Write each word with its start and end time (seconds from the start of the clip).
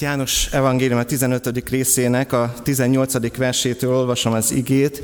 János 0.00 0.46
evangélium 0.52 0.98
a 0.98 1.04
15. 1.04 1.68
részének 1.68 2.32
a 2.32 2.54
18. 2.62 3.36
versétől 3.36 3.94
olvasom 3.94 4.32
az 4.32 4.50
igét. 4.50 5.02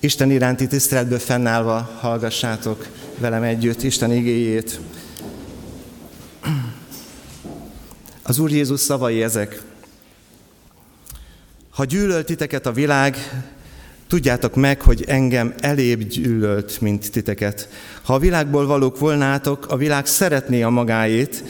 Isten 0.00 0.30
iránti 0.30 0.66
tiszteletből 0.66 1.18
fennállva 1.18 1.90
hallgassátok 2.00 2.86
velem 3.18 3.42
együtt 3.42 3.82
Isten 3.82 4.12
igéjét. 4.12 4.80
Az 8.22 8.38
Úr 8.38 8.50
Jézus 8.50 8.80
szavai 8.80 9.22
ezek. 9.22 9.62
Ha 11.70 11.84
gyűlölt 11.84 12.26
titeket 12.26 12.66
a 12.66 12.72
világ, 12.72 13.16
tudjátok 14.08 14.54
meg, 14.54 14.80
hogy 14.80 15.04
engem 15.06 15.54
elébb 15.60 16.02
gyűlölt, 16.02 16.80
mint 16.80 17.10
titeket. 17.10 17.68
Ha 18.02 18.14
a 18.14 18.18
világból 18.18 18.66
valók 18.66 18.98
volnátok, 18.98 19.66
a 19.68 19.76
világ 19.76 20.06
szeretné 20.06 20.62
a 20.62 20.70
magáét, 20.70 21.44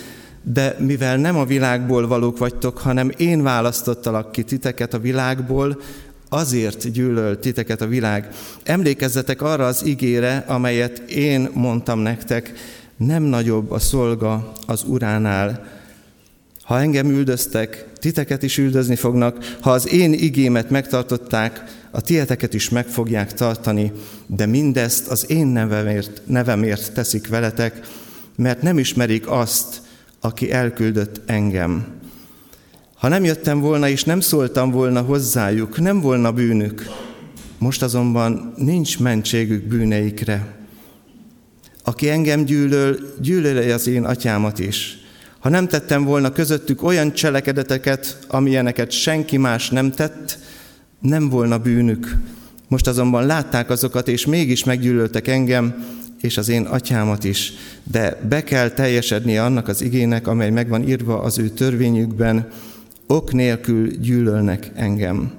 de 0.53 0.77
mivel 0.79 1.17
nem 1.17 1.37
a 1.37 1.45
világból 1.45 2.07
valók 2.07 2.39
vagytok, 2.39 2.79
hanem 2.79 3.11
én 3.17 3.43
választottalak 3.43 4.33
ki 4.33 4.43
titeket 4.43 4.95
a 4.95 4.99
világból, 4.99 5.81
azért 6.29 6.93
gyűlöl 6.93 7.39
titeket 7.39 7.81
a 7.81 7.87
világ. 7.87 8.29
Emlékezzetek 8.63 9.43
arra 9.43 9.67
az 9.67 9.85
igére, 9.85 10.45
amelyet 10.47 10.99
én 11.11 11.49
mondtam 11.55 11.99
nektek, 11.99 12.53
nem 12.97 13.23
nagyobb 13.23 13.71
a 13.71 13.79
szolga 13.79 14.53
az 14.67 14.85
uránál. 14.87 15.67
Ha 16.63 16.81
engem 16.81 17.11
üldöztek, 17.11 17.87
titeket 17.95 18.43
is 18.43 18.59
üldözni 18.59 18.97
fognak, 18.97 19.57
ha 19.61 19.71
az 19.71 19.93
én 19.93 20.13
igémet 20.13 20.71
megtartották, 20.71 21.65
a 21.91 22.01
tieteket 22.01 22.55
is 22.55 22.69
meg 22.69 22.87
fogják 22.87 23.33
tartani, 23.33 23.93
de 24.27 24.47
mindezt 24.47 25.09
az 25.09 25.31
én 25.31 25.47
nevemért, 25.47 26.23
nevemért 26.27 26.93
teszik 26.93 27.29
veletek, 27.29 27.81
mert 28.37 28.63
nem 28.63 28.79
ismerik 28.79 29.31
azt, 29.31 29.87
aki 30.21 30.53
elküldött 30.53 31.21
engem. 31.27 31.87
Ha 32.95 33.09
nem 33.09 33.25
jöttem 33.25 33.61
volna 33.61 33.89
és 33.89 34.05
nem 34.05 34.21
szóltam 34.21 34.71
volna 34.71 35.01
hozzájuk, 35.01 35.81
nem 35.81 36.01
volna 36.01 36.33
bűnük. 36.33 36.87
Most 37.59 37.83
azonban 37.83 38.53
nincs 38.57 38.99
mentségük 38.99 39.63
bűneikre. 39.65 40.57
Aki 41.85 42.09
engem 42.11 42.45
gyűlöl, 42.45 42.99
gyűlöli 43.21 43.71
az 43.71 43.87
én 43.87 44.05
atyámat 44.05 44.59
is. 44.59 44.99
Ha 45.39 45.49
nem 45.49 45.69
tettem 45.69 46.05
volna 46.05 46.33
közöttük 46.33 46.83
olyan 46.83 47.13
cselekedeteket, 47.13 48.19
amilyeneket 48.29 48.91
senki 48.91 49.37
más 49.37 49.71
nem 49.71 49.91
tett, 49.91 50.39
nem 51.01 51.29
volna 51.29 51.59
bűnük. 51.59 52.17
Most 52.69 52.87
azonban 52.87 53.27
látták 53.27 53.71
azokat, 53.71 54.09
és 54.09 54.27
mégis 54.27 54.65
meggyűlöltek 54.65 55.29
engem, 55.29 55.87
és 56.21 56.37
az 56.37 56.49
én 56.49 56.63
atyámat 56.63 57.25
is, 57.25 57.53
de 57.83 58.21
be 58.29 58.45
kell 58.45 58.71
teljesednie 58.71 59.45
annak 59.45 59.69
az 59.69 59.83
igének, 59.83 60.27
amely 60.27 60.51
megvan 60.51 60.89
írva 60.89 61.21
az 61.21 61.39
ő 61.39 61.49
törvényükben, 61.49 62.49
ok 63.07 63.33
nélkül 63.33 63.91
gyűlölnek 63.91 64.71
engem. 64.75 65.33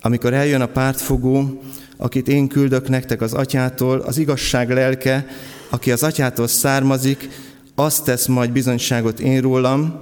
Amikor 0.00 0.34
eljön 0.34 0.60
a 0.60 0.66
pártfogó, 0.66 1.62
akit 1.96 2.28
én 2.28 2.48
küldök 2.48 2.88
nektek 2.88 3.20
az 3.20 3.32
atyától, 3.32 3.98
az 3.98 4.18
igazság 4.18 4.70
lelke, 4.70 5.26
aki 5.68 5.92
az 5.92 6.02
atyától 6.02 6.46
származik, 6.46 7.28
azt 7.74 8.04
tesz 8.04 8.26
majd 8.26 8.50
bizonyságot 8.50 9.20
én 9.20 9.40
rólam, 9.40 10.00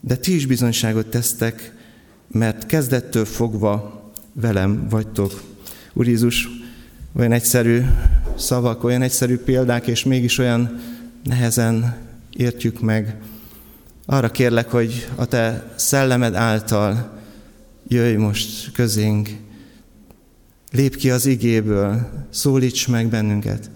de 0.00 0.16
ti 0.16 0.34
is 0.34 0.46
bizonyságot 0.46 1.06
tesztek, 1.06 1.72
mert 2.32 2.66
kezdettől 2.66 3.24
fogva 3.24 4.02
velem 4.32 4.86
vagytok. 4.90 5.42
Úr 5.92 6.06
Jézus, 6.06 6.48
olyan 7.16 7.32
egyszerű 7.32 7.82
szavak, 8.36 8.84
olyan 8.84 9.02
egyszerű 9.02 9.38
példák, 9.38 9.86
és 9.86 10.04
mégis 10.04 10.38
olyan 10.38 10.80
nehezen 11.24 11.96
értjük 12.36 12.80
meg. 12.80 13.16
Arra 14.06 14.30
kérlek, 14.30 14.70
hogy 14.70 15.08
a 15.14 15.24
te 15.24 15.72
szellemed 15.76 16.34
által 16.34 17.18
jöjj 17.88 18.16
most 18.16 18.72
közénk, 18.72 19.28
lép 20.70 20.96
ki 20.96 21.10
az 21.10 21.26
igéből, 21.26 22.10
szólíts 22.30 22.88
meg 22.88 23.08
bennünket. 23.08 23.70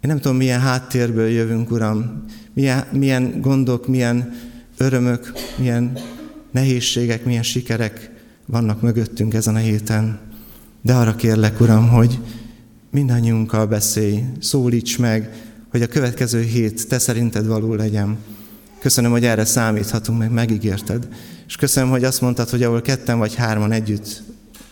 Én 0.00 0.10
nem 0.10 0.20
tudom, 0.20 0.36
milyen 0.36 0.60
háttérből 0.60 1.28
jövünk, 1.28 1.70
Uram, 1.70 2.24
milyen, 2.52 2.86
milyen 2.92 3.40
gondok, 3.40 3.86
milyen 3.86 4.34
örömök, 4.76 5.32
milyen 5.56 5.98
nehézségek, 6.50 7.24
milyen 7.24 7.42
sikerek 7.42 8.10
vannak 8.46 8.80
mögöttünk 8.80 9.34
ezen 9.34 9.54
a 9.54 9.58
héten. 9.58 10.18
De 10.82 10.94
arra 10.94 11.14
kérlek, 11.16 11.60
Uram, 11.60 11.88
hogy 11.88 12.18
mindannyiunkkal 12.96 13.66
beszélj, 13.66 14.22
szólíts 14.40 14.98
meg, 14.98 15.44
hogy 15.68 15.82
a 15.82 15.86
következő 15.86 16.40
hét 16.42 16.88
te 16.88 16.98
szerinted 16.98 17.46
való 17.46 17.74
legyen. 17.74 18.16
Köszönöm, 18.78 19.10
hogy 19.10 19.24
erre 19.24 19.44
számíthatunk, 19.44 20.18
meg 20.18 20.30
megígérted. 20.30 21.08
És 21.46 21.56
köszönöm, 21.56 21.90
hogy 21.90 22.04
azt 22.04 22.20
mondtad, 22.20 22.48
hogy 22.48 22.62
ahol 22.62 22.82
ketten 22.82 23.18
vagy 23.18 23.34
hárman 23.34 23.72
együtt 23.72 24.22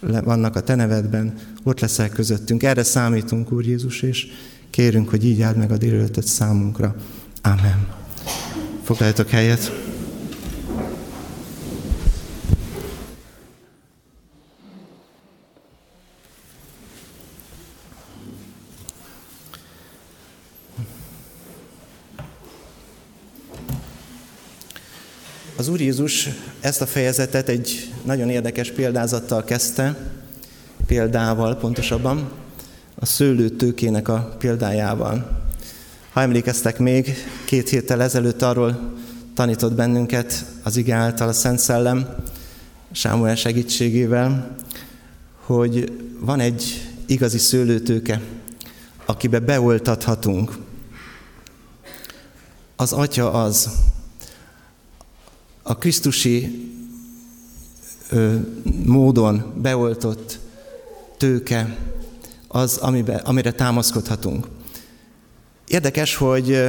vannak 0.00 0.56
a 0.56 0.60
te 0.60 0.74
nevedben, 0.74 1.34
ott 1.62 1.80
leszel 1.80 2.08
közöttünk. 2.08 2.62
Erre 2.62 2.82
számítunk, 2.82 3.52
Úr 3.52 3.66
Jézus, 3.66 4.02
és 4.02 4.26
kérünk, 4.70 5.08
hogy 5.08 5.24
így 5.24 5.42
áld 5.42 5.56
meg 5.56 5.70
a 5.70 5.76
délelőttet 5.76 6.26
számunkra. 6.26 6.96
Amen. 7.42 7.86
Foglaljatok 8.82 9.28
helyet. 9.28 9.93
Az 25.64 25.70
Úr 25.70 25.80
Jézus 25.80 26.28
ezt 26.60 26.80
a 26.80 26.86
fejezetet 26.86 27.48
egy 27.48 27.92
nagyon 28.02 28.30
érdekes 28.30 28.70
példázattal 28.70 29.44
kezdte, 29.44 29.96
példával 30.86 31.56
pontosabban, 31.56 32.30
a 32.94 33.06
szőlőtőkének 33.06 34.08
a 34.08 34.36
példájával. 34.38 35.40
Ha 36.12 36.20
emlékeztek 36.20 36.78
még, 36.78 37.14
két 37.44 37.68
héttel 37.68 38.02
ezelőtt 38.02 38.42
arról 38.42 38.92
tanított 39.34 39.72
bennünket 39.72 40.44
az 40.62 40.76
ige 40.76 40.94
által 40.94 41.28
a 41.28 41.32
Szent 41.32 41.58
Szellem, 41.58 42.08
Sámuel 42.92 43.36
segítségével, 43.36 44.56
hogy 45.40 45.92
van 46.20 46.40
egy 46.40 46.90
igazi 47.06 47.38
szőlőtőke, 47.38 48.20
akibe 49.04 49.38
beoltathatunk. 49.38 50.52
Az 52.76 52.92
atya 52.92 53.32
az, 53.32 53.68
a 55.66 55.76
Krisztusi 55.76 56.68
ö, 58.10 58.34
módon 58.84 59.52
beoltott 59.62 60.38
tőke 61.16 61.76
az, 62.48 62.76
amibe, 62.76 63.14
amire 63.14 63.52
támaszkodhatunk. 63.52 64.46
Érdekes, 65.68 66.16
hogy 66.16 66.68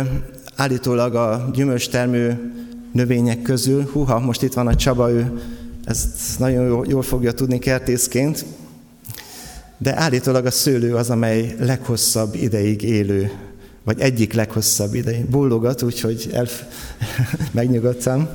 állítólag 0.56 1.16
a 1.16 1.50
gyümölcstermő 1.54 2.54
növények 2.94 3.42
közül, 3.42 3.90
huha, 3.92 4.20
most 4.20 4.42
itt 4.44 4.54
van 4.54 4.68
a 4.68 4.76
Csaba, 4.76 5.12
ő 5.12 5.42
ezt 5.86 6.40
nagyon 6.40 6.86
jól 6.88 7.02
fogja 7.02 7.32
tudni 7.32 7.60
kertészként, 7.60 8.46
de 9.78 10.00
állítólag 10.00 10.46
a 10.46 10.52
szőlő 10.52 10.96
az, 10.96 11.10
amely 11.10 11.56
leghosszabb 11.60 12.36
ideig 12.36 12.82
élő, 12.82 13.32
vagy 13.84 14.00
egyik 14.00 14.34
leghosszabb 14.34 14.94
ideig. 14.94 15.26
Bólogat, 15.26 15.82
úgyhogy 15.82 16.30
elf... 16.34 16.62
megnyugodtam. 17.52 18.30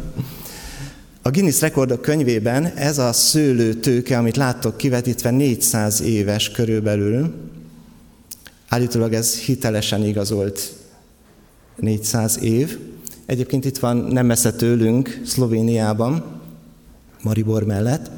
A 1.23 1.31
Guinness 1.31 1.61
rekordok 1.61 2.03
könyvében 2.03 2.67
ez 2.67 2.99
a 2.99 3.13
szőlő 3.13 3.75
tőke, 3.75 4.19
amit 4.19 4.37
láttok 4.37 4.77
kivetítve 4.77 5.31
400 5.31 6.01
éves 6.01 6.51
körülbelül, 6.51 7.35
állítólag 8.69 9.13
ez 9.13 9.39
hitelesen 9.39 10.05
igazolt 10.05 10.73
400 11.77 12.43
év. 12.43 12.79
Egyébként 13.27 13.65
itt 13.65 13.79
van 13.79 13.97
nem 13.97 14.27
messze 14.27 14.53
tőlünk, 14.53 15.21
Szlovéniában, 15.25 16.41
Maribor 17.23 17.65
mellett, 17.65 18.11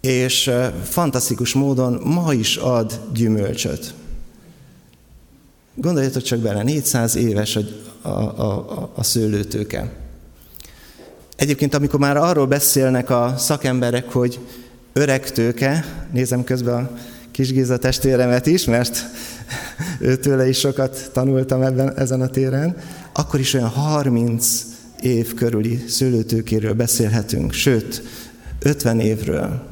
és 0.00 0.50
fantasztikus 0.82 1.52
módon 1.52 2.00
ma 2.04 2.32
is 2.32 2.56
ad 2.56 3.00
gyümölcsöt. 3.14 3.94
Gondoljatok 5.74 6.22
csak 6.22 6.38
bele, 6.38 6.62
400 6.62 7.14
éves 7.14 7.56
a, 7.56 7.62
a, 8.08 8.08
a, 8.08 8.90
a 8.94 9.02
szőlőtőke. 9.02 10.03
Egyébként, 11.44 11.74
amikor 11.74 12.00
már 12.00 12.16
arról 12.16 12.46
beszélnek 12.46 13.10
a 13.10 13.34
szakemberek, 13.38 14.12
hogy 14.12 14.38
öreg 14.92 15.30
tőke, 15.30 15.84
nézem 16.12 16.44
közben 16.44 16.74
a 16.74 16.90
kis 17.30 17.52
Géza 17.52 17.76
testvéremet 17.76 18.46
is, 18.46 18.64
mert 18.64 19.04
őtőle 20.00 20.48
is 20.48 20.58
sokat 20.58 21.10
tanultam 21.12 21.62
ebben, 21.62 21.98
ezen 21.98 22.20
a 22.20 22.26
téren, 22.26 22.76
akkor 23.12 23.40
is 23.40 23.54
olyan 23.54 23.68
30 23.68 24.64
év 25.00 25.34
körüli 25.34 25.84
szőlőtőkéről 25.88 26.72
beszélhetünk, 26.72 27.52
sőt, 27.52 28.02
50 28.62 29.00
évről. 29.00 29.66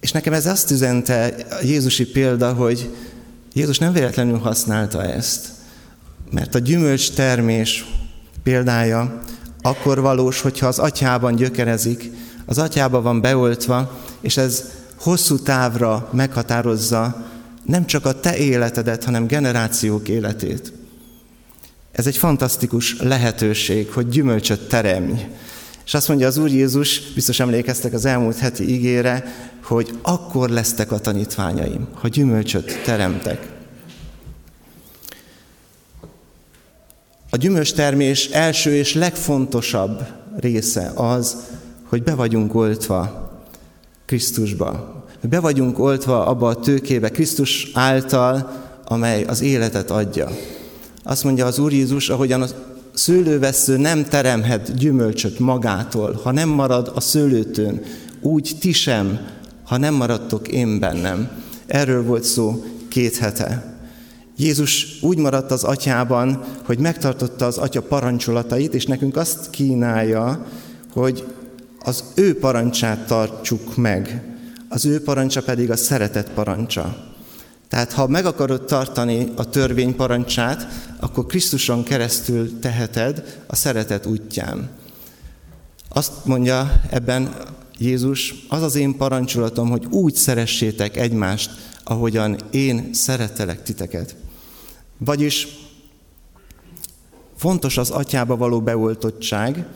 És 0.00 0.12
nekem 0.12 0.32
ez 0.32 0.46
azt 0.46 0.70
üzente 0.70 1.34
a 1.50 1.64
Jézusi 1.64 2.06
példa, 2.06 2.52
hogy 2.52 2.90
Jézus 3.52 3.78
nem 3.78 3.92
véletlenül 3.92 4.38
használta 4.38 5.04
ezt, 5.04 5.48
mert 6.30 6.54
a 6.54 6.58
gyümölcs 6.58 7.12
termés 7.12 7.84
példája 8.42 9.22
akkor 9.62 10.00
valós, 10.00 10.40
hogyha 10.40 10.66
az 10.66 10.78
atyában 10.78 11.34
gyökerezik, 11.34 12.10
az 12.46 12.58
atyába 12.58 13.02
van 13.02 13.20
beoltva, 13.20 13.98
és 14.20 14.36
ez 14.36 14.64
hosszú 14.96 15.38
távra 15.38 16.08
meghatározza 16.12 17.26
nem 17.64 17.86
csak 17.86 18.06
a 18.06 18.20
te 18.20 18.36
életedet, 18.36 19.04
hanem 19.04 19.26
generációk 19.26 20.08
életét. 20.08 20.72
Ez 21.92 22.06
egy 22.06 22.16
fantasztikus 22.16 23.00
lehetőség, 23.00 23.90
hogy 23.90 24.08
gyümölcsöt 24.08 24.68
teremj. 24.68 25.26
És 25.84 25.94
azt 25.94 26.08
mondja 26.08 26.26
az 26.26 26.36
Úr 26.36 26.48
Jézus, 26.48 27.12
biztos 27.14 27.40
emlékeztek 27.40 27.92
az 27.92 28.04
elmúlt 28.04 28.38
heti 28.38 28.68
ígére, 28.68 29.24
hogy 29.62 29.98
akkor 30.02 30.48
lesztek 30.48 30.92
a 30.92 30.98
tanítványaim, 30.98 31.88
ha 31.92 32.08
gyümölcsöt 32.08 32.82
teremtek. 32.84 33.57
A 37.30 37.36
gyümölcstermés 37.36 38.26
első 38.26 38.74
és 38.74 38.94
legfontosabb 38.94 40.06
része 40.36 40.92
az, 40.94 41.36
hogy 41.84 42.02
be 42.02 42.14
vagyunk 42.14 42.54
oltva 42.54 43.30
Krisztusba. 44.06 45.04
Be 45.22 45.40
vagyunk 45.40 45.78
oltva 45.78 46.26
abba 46.26 46.48
a 46.48 46.60
tőkébe 46.60 47.08
Krisztus 47.08 47.70
által, 47.74 48.52
amely 48.84 49.24
az 49.24 49.42
életet 49.42 49.90
adja. 49.90 50.28
Azt 51.02 51.24
mondja 51.24 51.46
az 51.46 51.58
Úr 51.58 51.72
Jézus, 51.72 52.08
ahogyan 52.08 52.42
a 52.42 52.46
szőlővesző 52.94 53.76
nem 53.76 54.04
teremhet 54.04 54.76
gyümölcsöt 54.76 55.38
magától, 55.38 56.20
ha 56.22 56.30
nem 56.30 56.48
marad 56.48 56.92
a 56.94 57.00
szőlőtőn, 57.00 57.82
úgy 58.20 58.56
ti 58.60 58.72
sem, 58.72 59.18
ha 59.64 59.76
nem 59.76 59.94
maradtok 59.94 60.48
én 60.48 60.78
bennem. 60.78 61.30
Erről 61.66 62.04
volt 62.04 62.24
szó 62.24 62.64
két 62.88 63.16
hete. 63.16 63.77
Jézus 64.40 64.86
úgy 65.00 65.18
maradt 65.18 65.50
az 65.50 65.64
atyában, 65.64 66.44
hogy 66.64 66.78
megtartotta 66.78 67.46
az 67.46 67.58
atya 67.58 67.82
parancsolatait, 67.82 68.74
és 68.74 68.86
nekünk 68.86 69.16
azt 69.16 69.50
kínálja, 69.50 70.46
hogy 70.92 71.24
az 71.78 72.04
ő 72.14 72.38
parancsát 72.38 73.06
tartsuk 73.06 73.76
meg. 73.76 74.22
Az 74.68 74.86
ő 74.86 75.02
parancsa 75.02 75.42
pedig 75.42 75.70
a 75.70 75.76
szeretet 75.76 76.30
parancsa. 76.30 77.06
Tehát 77.68 77.92
ha 77.92 78.06
meg 78.06 78.26
akarod 78.26 78.64
tartani 78.64 79.32
a 79.36 79.48
törvény 79.48 79.96
parancsát, 79.96 80.66
akkor 81.00 81.26
Krisztuson 81.26 81.82
keresztül 81.82 82.58
teheted 82.58 83.42
a 83.46 83.56
szeretet 83.56 84.06
útján. 84.06 84.70
Azt 85.88 86.12
mondja 86.24 86.80
ebben 86.90 87.34
Jézus, 87.78 88.34
az 88.48 88.62
az 88.62 88.74
én 88.74 88.96
parancsolatom, 88.96 89.70
hogy 89.70 89.86
úgy 89.90 90.14
szeressétek 90.14 90.96
egymást, 90.96 91.50
ahogyan 91.84 92.36
én 92.50 92.88
szerettelek 92.92 93.62
titeket. 93.62 94.16
Vagyis 94.98 95.48
fontos 97.36 97.76
az 97.76 97.90
atyába 97.90 98.36
való 98.36 98.60
beoltottság, 98.60 99.66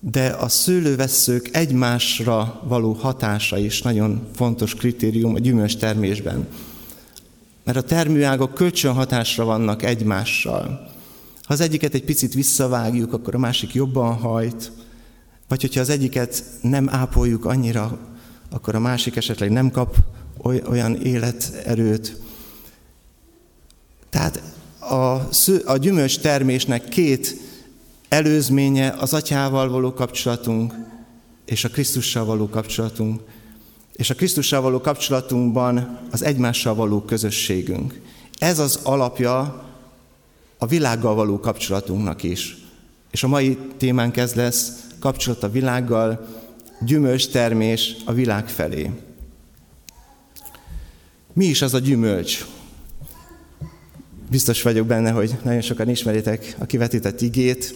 de 0.00 0.26
a 0.26 0.48
szőlővesszők 0.48 1.48
egymásra 1.52 2.62
való 2.64 2.92
hatása 2.92 3.58
is 3.58 3.82
nagyon 3.82 4.26
fontos 4.34 4.74
kritérium 4.74 5.34
a 5.34 5.38
gyümölcs 5.38 5.76
termésben. 5.76 6.46
Mert 7.64 7.78
a 7.78 7.82
termőágok 7.82 8.54
kölcsönhatásra 8.54 9.44
vannak 9.44 9.82
egymással. 9.82 10.90
Ha 11.42 11.52
az 11.52 11.60
egyiket 11.60 11.94
egy 11.94 12.04
picit 12.04 12.34
visszavágjuk, 12.34 13.12
akkor 13.12 13.34
a 13.34 13.38
másik 13.38 13.74
jobban 13.74 14.14
hajt, 14.14 14.72
vagy 15.48 15.60
hogyha 15.60 15.80
az 15.80 15.88
egyiket 15.88 16.44
nem 16.60 16.88
ápoljuk 16.88 17.44
annyira, 17.44 17.98
akkor 18.50 18.74
a 18.74 18.80
másik 18.80 19.16
esetleg 19.16 19.50
nem 19.50 19.70
kap 19.70 19.96
olyan 20.42 20.96
életerőt. 20.96 22.20
Tehát 24.10 24.51
a, 24.92 25.28
sző, 25.30 25.56
a 25.56 25.76
gyümölcs 25.76 26.18
termésnek 26.18 26.88
két 26.88 27.36
előzménye 28.08 28.90
az 28.98 29.14
atyával 29.14 29.68
való 29.68 29.92
kapcsolatunk, 29.92 30.74
és 31.44 31.64
a 31.64 31.68
Krisztussal 31.68 32.24
való 32.24 32.48
kapcsolatunk, 32.48 33.20
és 33.92 34.10
a 34.10 34.14
Krisztussal 34.14 34.60
való 34.60 34.80
kapcsolatunkban 34.80 35.98
az 36.10 36.22
egymással 36.22 36.74
való 36.74 37.00
közösségünk. 37.00 38.00
Ez 38.38 38.58
az 38.58 38.80
alapja 38.82 39.64
a 40.58 40.66
világgal 40.66 41.14
való 41.14 41.40
kapcsolatunknak 41.40 42.22
is. 42.22 42.56
És 43.10 43.22
a 43.22 43.28
mai 43.28 43.58
témánk 43.76 44.16
ez 44.16 44.34
lesz, 44.34 44.72
kapcsolat 44.98 45.42
a 45.42 45.50
világgal, 45.50 46.28
gyümölcs 46.80 47.28
termés 47.28 47.96
a 48.04 48.12
világ 48.12 48.48
felé. 48.48 48.90
Mi 51.32 51.44
is 51.44 51.62
az 51.62 51.74
a 51.74 51.78
gyümölcs? 51.78 52.44
Biztos 54.32 54.62
vagyok 54.62 54.86
benne, 54.86 55.10
hogy 55.10 55.34
nagyon 55.42 55.60
sokan 55.60 55.88
ismeritek 55.88 56.56
a 56.58 56.66
kivetített 56.66 57.20
igét. 57.20 57.74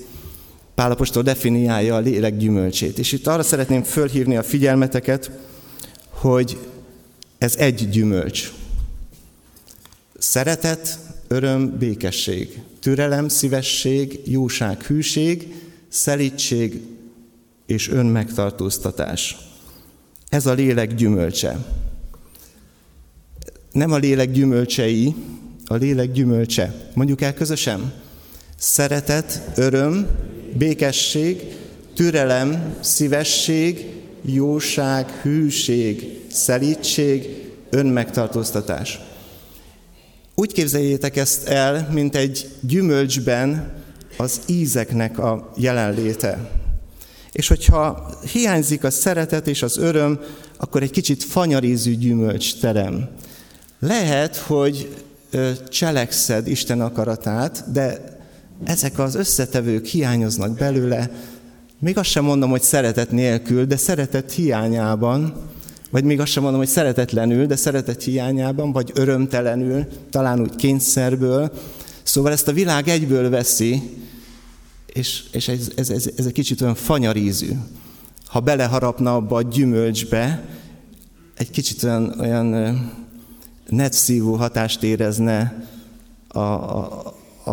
Pálapostól 0.75 1.23
definiálja 1.23 1.95
a 1.95 1.99
lélek 1.99 2.37
gyümölcsét. 2.37 2.99
És 2.99 3.13
itt 3.13 3.27
arra 3.27 3.43
szeretném 3.43 3.83
fölhívni 3.83 4.37
a 4.37 4.43
figyelmeteket, 4.43 5.31
hogy 6.09 6.59
ez 7.39 7.57
egy 7.57 7.89
gyümölcs. 7.89 8.53
Szeretet, 10.19 10.99
öröm, 11.29 11.79
békesség, 11.79 12.61
türelem, 12.81 13.29
szívesség, 13.29 14.21
jóság, 14.25 14.83
hűség, 14.83 15.55
szelítség 15.89 16.81
és 17.67 17.89
önmegtartóztatás. 17.89 19.37
Ez 20.29 20.47
a 20.47 20.53
lélek 20.53 20.95
gyümölcse. 20.95 21.67
Nem 23.73 23.93
a 23.93 23.97
lélek 23.97 24.31
gyümölcsei, 24.31 25.15
a 25.67 25.75
lélek 25.75 26.13
gyümölcse. 26.13 26.75
Mondjuk 26.95 27.21
el 27.21 27.35
közösen? 27.35 27.93
Szeretet, 28.59 29.43
öröm, 29.57 30.07
békesség, 30.55 31.57
türelem, 31.95 32.75
szívesség, 32.81 33.87
jóság, 34.23 35.11
hűség, 35.11 36.21
szelítség, 36.31 37.29
önmegtartóztatás. 37.71 39.01
Úgy 40.35 40.53
képzeljétek 40.53 41.17
ezt 41.17 41.49
el, 41.49 41.89
mint 41.93 42.17
egy 42.17 42.49
gyümölcsben 42.61 43.73
az 44.17 44.41
ízeknek 44.47 45.19
a 45.19 45.53
jelenléte. 45.57 46.51
És 47.33 47.49
hogyha 47.49 48.11
hiányzik 48.33 48.85
a 48.85 48.91
szeretet 48.91 49.47
és 49.47 49.63
az 49.63 49.77
öröm, 49.79 50.21
akkor 50.57 50.83
egy 50.83 50.91
kicsit 50.91 51.25
fanyarízű 51.25 51.97
gyümölcs 51.97 52.61
terem. 52.61 53.09
Lehet, 53.79 54.37
hogy 54.37 54.89
cselekszed 55.69 56.47
Isten 56.49 56.81
akaratát, 56.81 57.73
de 57.73 58.15
ezek 58.65 58.99
az 58.99 59.15
összetevők 59.15 59.87
hiányoznak 59.87 60.57
belőle, 60.57 61.11
még 61.79 61.99
azt 61.99 62.11
sem 62.11 62.25
mondom, 62.25 62.51
hogy 62.51 62.63
szeretet 62.63 63.11
nélkül, 63.11 63.65
de 63.65 63.77
szeretet 63.77 64.33
hiányában, 64.33 65.35
vagy 65.91 66.05
még 66.05 66.21
azt 66.21 66.31
sem 66.31 66.43
mondom, 66.43 66.61
hogy 66.61 66.69
szeretetlenül, 66.69 67.47
de 67.47 67.57
szeretet 67.57 68.03
hiányában, 68.03 68.73
vagy 68.73 68.91
örömtelenül, 68.95 69.87
talán 70.11 70.41
úgy 70.41 70.57
kényszerből. 70.57 71.53
Szóval 72.03 72.33
ezt 72.33 72.49
a 72.49 72.53
világ 72.53 72.89
egyből 72.89 73.31
veszi, 73.31 73.83
és, 74.87 75.23
és 75.33 75.49
ez, 75.49 75.69
ez, 75.77 75.91
ez, 75.91 76.11
ez 76.17 76.27
egy 76.27 76.33
kicsit 76.33 76.61
olyan 76.61 76.75
fanyarízű. 76.75 77.51
Ha 78.27 78.41
beleharapna 78.41 79.15
abba 79.15 79.37
a 79.37 79.43
gyümölcsbe, 79.43 80.45
egy 81.37 81.51
kicsit 81.51 81.83
olyan, 81.83 82.21
olyan 82.21 82.55
netszívó 83.69 84.35
hatást 84.35 84.83
érezne 84.83 85.67
a, 86.29 86.39
a, 86.39 87.15
a, 87.45 87.51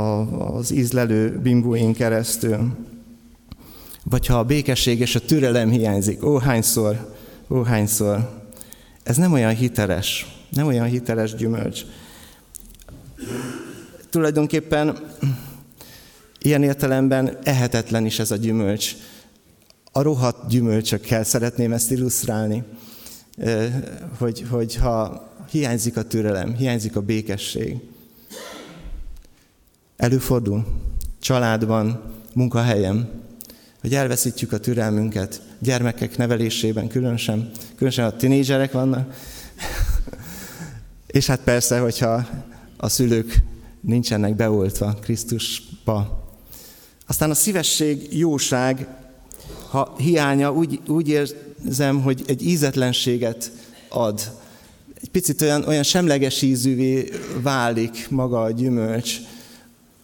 az 0.58 0.72
ízlelő 0.72 1.39
bimbóin 1.39 1.93
keresztül. 1.93 2.75
Vagy 4.03 4.25
ha 4.25 4.38
a 4.38 4.43
békesség 4.43 5.00
és 5.00 5.15
a 5.15 5.20
türelem 5.20 5.70
hiányzik, 5.70 6.25
ó 6.25 6.38
hányszor, 6.38 7.15
ó 7.50 7.62
hányszor. 7.62 8.41
Ez 9.03 9.17
nem 9.17 9.34
olyan 9.34 9.55
hiteles, 9.55 10.38
nem 10.50 10.67
olyan 10.67 10.86
hiteles 10.86 11.36
gyümölcs. 11.36 11.82
Tulajdonképpen 14.10 14.98
ilyen 16.39 16.63
értelemben 16.63 17.38
ehetetlen 17.43 18.05
is 18.05 18.20
ez 18.20 18.32
a 18.32 18.36
gyümölcs. 18.36 18.96
A 19.91 20.01
rohadt 20.01 20.50
gyümölcsökkel 20.50 21.24
szeretném 21.24 21.74
ezt 21.74 21.91
illusztrálni, 21.91 22.63
hogy, 24.50 24.75
ha 24.75 25.27
hiányzik 25.53 25.98
a 25.98 26.03
türelem, 26.03 26.55
hiányzik 26.55 26.95
a 26.95 27.01
békesség. 27.01 27.77
Előfordul 29.98 30.65
családban, 31.19 32.01
munkahelyen, 32.33 33.22
hogy 33.81 33.95
elveszítjük 33.95 34.51
a 34.51 34.60
türelmünket, 34.60 35.41
gyermekek 35.60 36.17
nevelésében 36.17 36.88
különösen, 36.88 37.51
különösen 37.75 38.05
a 38.05 38.15
tinédzserek 38.15 38.72
vannak, 38.72 39.13
és 41.07 41.27
hát 41.27 41.39
persze, 41.39 41.79
hogyha 41.79 42.27
a 42.77 42.89
szülők 42.89 43.36
nincsenek 43.81 44.36
beoltva 44.36 44.93
Krisztusba. 44.93 46.24
Aztán 47.07 47.29
a 47.29 47.33
szívesség, 47.36 48.17
jóság, 48.17 48.88
ha 49.69 49.95
hiánya, 49.98 50.53
úgy, 50.53 50.79
úgy 50.88 51.07
érzem, 51.10 52.01
hogy 52.01 52.24
egy 52.27 52.45
ízetlenséget 52.45 53.51
ad. 53.89 54.41
Egy 55.03 55.10
picit 55.10 55.41
olyan, 55.41 55.63
olyan 55.67 55.83
semleges 55.83 56.41
ízűvé 56.41 57.10
válik 57.41 58.07
maga 58.10 58.41
a 58.41 58.51
gyümölcs. 58.51 59.17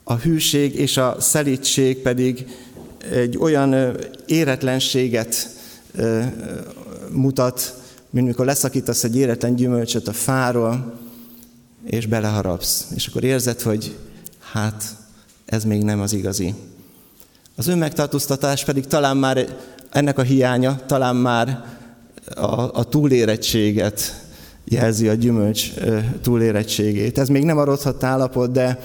A 0.04 0.16
hűség 0.16 0.76
és 0.76 0.98
a 0.98 1.16
szelítség 1.20 1.98
pedig 1.98 2.46
egy 3.12 3.38
olyan 3.38 3.98
éretlenséget 4.26 5.50
mutat, 7.12 7.82
mint 8.10 8.28
mikor 8.28 8.46
leszakítasz 8.46 9.04
egy 9.04 9.16
éretlen 9.16 9.56
gyümölcsöt 9.56 10.08
a 10.08 10.14
fáról, 10.14 11.00
és 11.86 12.06
beleharapsz. 12.06 12.88
És 12.96 13.08
akkor 13.08 13.24
érzed, 13.24 13.62
hogy 13.62 13.98
hát 14.40 14.84
ez 15.46 15.64
még 15.64 15.84
nem 15.84 16.02
az 16.02 16.14
igazi. 16.14 16.54
Az 17.56 17.68
önmegtartóztatás 17.68 18.66
pedig 18.66 18.86
talán 18.86 19.18
már 19.18 19.58
ennek 19.90 20.18
a 20.18 20.24
hiánya, 20.24 20.82
talán 20.86 21.16
már 21.16 21.66
a, 22.36 22.80
a 22.80 22.84
túlérettséget 22.84 24.28
jelzi 24.70 25.08
a 25.08 25.14
gyümölcs 25.14 25.72
túlérettségét. 26.22 27.18
Ez 27.18 27.28
még 27.28 27.44
nem 27.44 27.58
a 27.58 27.64
rothadt 27.64 28.04
állapot, 28.04 28.52
de, 28.52 28.80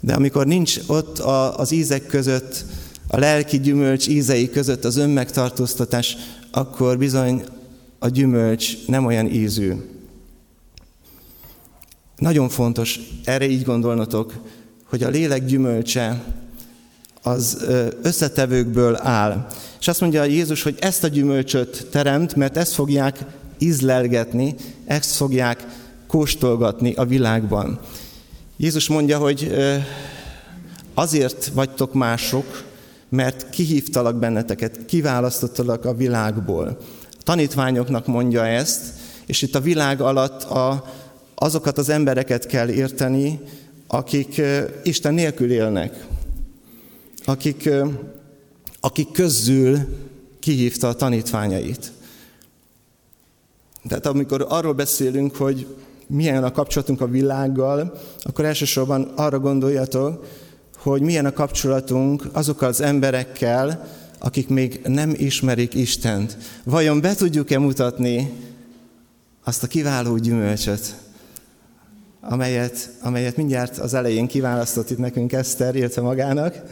de 0.00 0.14
amikor 0.14 0.46
nincs 0.46 0.78
ott 0.86 1.18
a, 1.18 1.58
az 1.58 1.72
ízek 1.72 2.06
között, 2.06 2.64
a 3.08 3.18
lelki 3.18 3.60
gyümölcs 3.60 4.08
ízei 4.08 4.50
között 4.50 4.84
az 4.84 4.96
önmegtartóztatás, 4.96 6.16
akkor 6.50 6.98
bizony 6.98 7.44
a 7.98 8.08
gyümölcs 8.08 8.86
nem 8.86 9.04
olyan 9.04 9.26
ízű. 9.26 9.72
Nagyon 12.16 12.48
fontos 12.48 13.00
erre 13.24 13.46
így 13.46 13.64
gondolnotok, 13.64 14.34
hogy 14.84 15.02
a 15.02 15.08
lélek 15.08 15.44
gyümölcse 15.44 16.22
az 17.22 17.66
összetevőkből 18.02 18.96
áll. 19.02 19.46
És 19.80 19.88
azt 19.88 20.00
mondja 20.00 20.24
Jézus, 20.24 20.62
hogy 20.62 20.76
ezt 20.80 21.04
a 21.04 21.08
gyümölcsöt 21.08 21.86
teremt, 21.90 22.34
mert 22.34 22.56
ezt 22.56 22.72
fogják 22.72 23.24
ízlelgetni, 23.62 24.54
ezt 24.84 25.14
fogják 25.14 25.66
kóstolgatni 26.06 26.92
a 26.92 27.04
világban. 27.04 27.80
Jézus 28.56 28.88
mondja, 28.88 29.18
hogy 29.18 29.54
azért 30.94 31.46
vagytok 31.46 31.94
mások, 31.94 32.64
mert 33.08 33.50
kihívtalak 33.50 34.16
benneteket, 34.18 34.84
kiválasztottalak 34.86 35.84
a 35.84 35.94
világból. 35.94 36.78
A 37.10 37.22
tanítványoknak 37.22 38.06
mondja 38.06 38.46
ezt, 38.46 38.82
és 39.26 39.42
itt 39.42 39.54
a 39.54 39.60
világ 39.60 40.00
alatt 40.00 40.42
a, 40.42 40.84
azokat 41.34 41.78
az 41.78 41.88
embereket 41.88 42.46
kell 42.46 42.68
érteni, 42.68 43.40
akik 43.86 44.40
Isten 44.82 45.14
nélkül 45.14 45.52
élnek, 45.52 46.06
akik, 47.24 47.70
akik 48.80 49.10
közül 49.12 49.78
kihívta 50.40 50.88
a 50.88 50.94
tanítványait. 50.94 51.92
Tehát 53.88 54.06
amikor 54.06 54.46
arról 54.48 54.72
beszélünk, 54.72 55.36
hogy 55.36 55.66
milyen 56.06 56.44
a 56.44 56.52
kapcsolatunk 56.52 57.00
a 57.00 57.06
világgal, 57.06 57.98
akkor 58.22 58.44
elsősorban 58.44 59.02
arra 59.16 59.38
gondoljatok, 59.38 60.24
hogy 60.76 61.02
milyen 61.02 61.26
a 61.26 61.32
kapcsolatunk 61.32 62.24
azokkal 62.32 62.68
az 62.68 62.80
emberekkel, 62.80 63.88
akik 64.18 64.48
még 64.48 64.80
nem 64.84 65.14
ismerik 65.16 65.74
Istent. 65.74 66.36
Vajon 66.64 67.00
be 67.00 67.14
tudjuk-e 67.14 67.58
mutatni 67.58 68.32
azt 69.44 69.62
a 69.62 69.66
kiváló 69.66 70.16
gyümölcsöt, 70.16 70.94
amelyet, 72.20 72.90
amelyet 73.02 73.36
mindjárt 73.36 73.78
az 73.78 73.94
elején 73.94 74.26
kiválasztott 74.26 74.90
itt 74.90 74.98
nekünk 74.98 75.32
Eszter, 75.32 75.76
illetve 75.76 76.02
magának, 76.02 76.62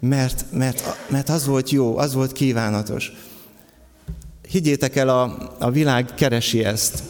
mert, 0.00 0.44
mert, 0.52 0.82
mert 1.08 1.28
az 1.28 1.46
volt 1.46 1.70
jó, 1.70 1.96
az 1.96 2.14
volt 2.14 2.32
kívánatos. 2.32 3.12
Higgyétek 4.48 4.96
el, 4.96 5.08
a, 5.08 5.52
a 5.58 5.70
világ 5.70 6.14
keresi 6.14 6.64
ezt. 6.64 7.02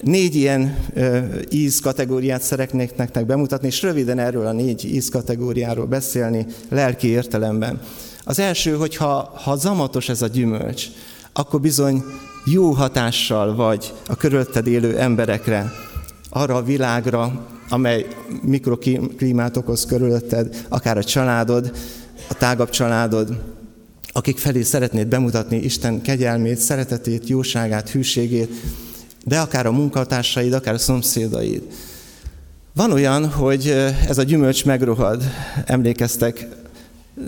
Négy 0.00 0.34
ilyen 0.34 0.78
ö, 0.94 1.18
íz 1.50 1.80
kategóriát 1.80 2.42
szeretnék 2.42 2.96
nektek 2.96 3.26
bemutatni, 3.26 3.66
és 3.66 3.82
röviden 3.82 4.18
erről 4.18 4.46
a 4.46 4.52
négy 4.52 4.84
íz 4.84 5.08
kategóriáról 5.08 5.86
beszélni 5.86 6.46
lelki 6.68 7.06
értelemben. 7.06 7.80
Az 8.24 8.38
első, 8.38 8.76
hogy 8.76 8.96
ha, 8.96 9.32
ha 9.34 9.56
zamatos 9.56 10.08
ez 10.08 10.22
a 10.22 10.26
gyümölcs, 10.26 10.86
akkor 11.32 11.60
bizony 11.60 12.04
jó 12.44 12.70
hatással 12.70 13.54
vagy 13.54 13.92
a 14.06 14.16
körülötted 14.16 14.66
élő 14.66 14.98
emberekre, 14.98 15.72
arra 16.30 16.54
a 16.54 16.62
világra, 16.62 17.46
amely 17.68 18.06
mikroklímát 18.42 19.56
okoz 19.56 19.86
körülötted, 19.86 20.64
akár 20.68 20.96
a 20.96 21.04
családod, 21.04 21.72
a 22.28 22.34
tágabb 22.34 22.70
családod, 22.70 23.56
akik 24.18 24.38
felé 24.38 24.62
szeretnéd 24.62 25.06
bemutatni 25.06 25.56
Isten 25.56 26.02
kegyelmét, 26.02 26.56
szeretetét, 26.56 27.28
jóságát, 27.28 27.90
hűségét, 27.90 28.50
de 29.24 29.38
akár 29.38 29.66
a 29.66 29.72
munkatársaid, 29.72 30.52
akár 30.52 30.74
a 30.74 30.78
szomszédaid. 30.78 31.62
Van 32.74 32.92
olyan, 32.92 33.28
hogy 33.28 33.68
ez 34.08 34.18
a 34.18 34.22
gyümölcs 34.22 34.64
megrohad, 34.64 35.22
emlékeztek, 35.64 36.48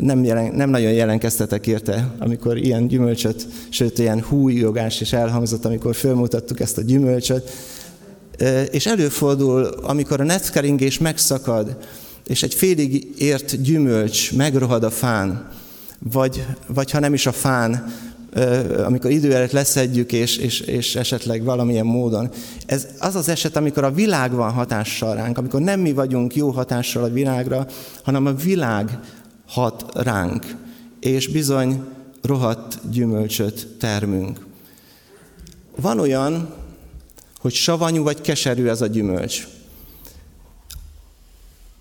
nem, 0.01 0.25
jelen, 0.25 0.55
nem 0.55 0.71
nagyon 0.71 0.93
jelenkeztetek 0.93 1.67
érte, 1.67 2.15
amikor 2.19 2.57
ilyen 2.57 2.87
gyümölcsöt, 2.87 3.47
sőt, 3.69 3.99
ilyen 3.99 4.23
hújogás 4.23 5.01
is 5.01 5.13
elhangzott, 5.13 5.65
amikor 5.65 5.95
felmutattuk 5.95 6.61
ezt 6.61 6.79
a 6.79 6.83
gyümölcsöt. 6.83 7.51
És 8.71 8.87
előfordul, 8.87 9.65
amikor 9.65 10.21
a 10.21 10.25
netkeringés 10.25 10.99
megszakad, 10.99 11.77
és 12.27 12.43
egy 12.43 12.55
félig 12.55 13.09
ért 13.19 13.63
gyümölcs 13.63 14.33
megrohad 14.33 14.85
a 14.85 14.91
fán, 14.91 15.59
vagy, 16.01 16.47
vagy 16.67 16.91
ha 16.91 17.01
nem 17.01 17.15
is 17.15 17.27
a 17.27 17.33
fán, 17.33 17.93
amikor 18.85 19.11
idő 19.11 19.35
előtt 19.35 19.51
leszedjük, 19.51 20.13
és, 20.13 20.37
és, 20.37 20.61
és 20.61 20.97
esetleg 20.97 21.45
valamilyen 21.45 21.87
módon. 21.87 22.31
Ez 22.67 22.87
az 22.99 23.15
az 23.15 23.29
eset, 23.29 23.57
amikor 23.57 23.85
a 23.85 23.93
világ 23.93 24.33
van 24.33 24.53
hatással 24.53 25.15
ránk, 25.15 25.39
amikor 25.39 25.61
nem 25.61 25.81
mi 25.81 25.93
vagyunk 25.93 26.37
jó 26.37 26.51
hatással 26.51 27.05
a 27.05 27.11
világra, 27.11 27.67
hanem 28.03 28.27
a 28.27 28.33
világ 28.33 28.99
hat 29.47 29.85
ránk, 29.95 30.57
és 31.01 31.29
bizony 31.29 31.83
rohadt 32.23 32.79
gyümölcsöt 32.91 33.67
termünk. 33.79 34.47
Van 35.81 35.99
olyan, 35.99 36.55
hogy 37.39 37.53
savanyú 37.53 38.03
vagy 38.03 38.21
keserű 38.21 38.67
ez 38.67 38.81
a 38.81 38.87
gyümölcs. 38.87 39.47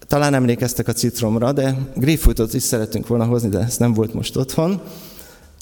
Talán 0.10 0.34
emlékeztek 0.34 0.88
a 0.88 0.94
citromra, 0.94 1.51
de 1.51 1.78
grapefruitot 1.96 2.54
is 2.54 2.63
szeretünk 2.63 3.08
volna 3.08 3.25
hozni, 3.25 3.50
de 3.50 3.60
ez 3.60 3.78
nem 3.78 3.94
volt 3.94 4.13
most 4.13 4.36
otthon. 4.36 4.82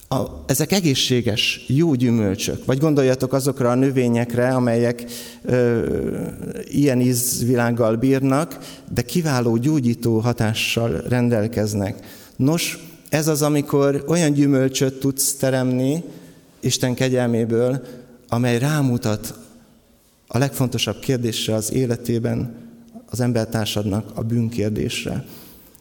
A, 0.09 0.21
ezek 0.45 0.71
egészséges, 0.71 1.63
jó 1.67 1.93
gyümölcsök. 1.93 2.65
Vagy 2.65 2.77
gondoljatok 2.77 3.33
azokra 3.33 3.69
a 3.69 3.75
növényekre, 3.75 4.47
amelyek 4.47 5.05
ö, 5.41 5.85
ilyen 6.63 7.01
ízvilággal 7.01 7.95
bírnak, 7.95 8.57
de 8.93 9.01
kiváló 9.01 9.57
gyógyító 9.57 10.19
hatással 10.19 11.03
rendelkeznek. 11.07 12.05
Nos, 12.35 12.79
ez 13.09 13.27
az, 13.27 13.41
amikor 13.41 14.03
olyan 14.07 14.31
gyümölcsöt 14.33 14.99
tudsz 14.99 15.33
teremni 15.33 16.03
Isten 16.59 16.93
kegyelméből, 16.93 17.81
amely 18.27 18.59
rámutat 18.59 19.33
a 20.27 20.37
legfontosabb 20.37 20.99
kérdésre 20.99 21.53
az 21.53 21.73
életében, 21.73 22.66
az 23.09 23.19
embertársadnak 23.19 24.11
a 24.13 24.21
bűnkérdésre. 24.21 25.25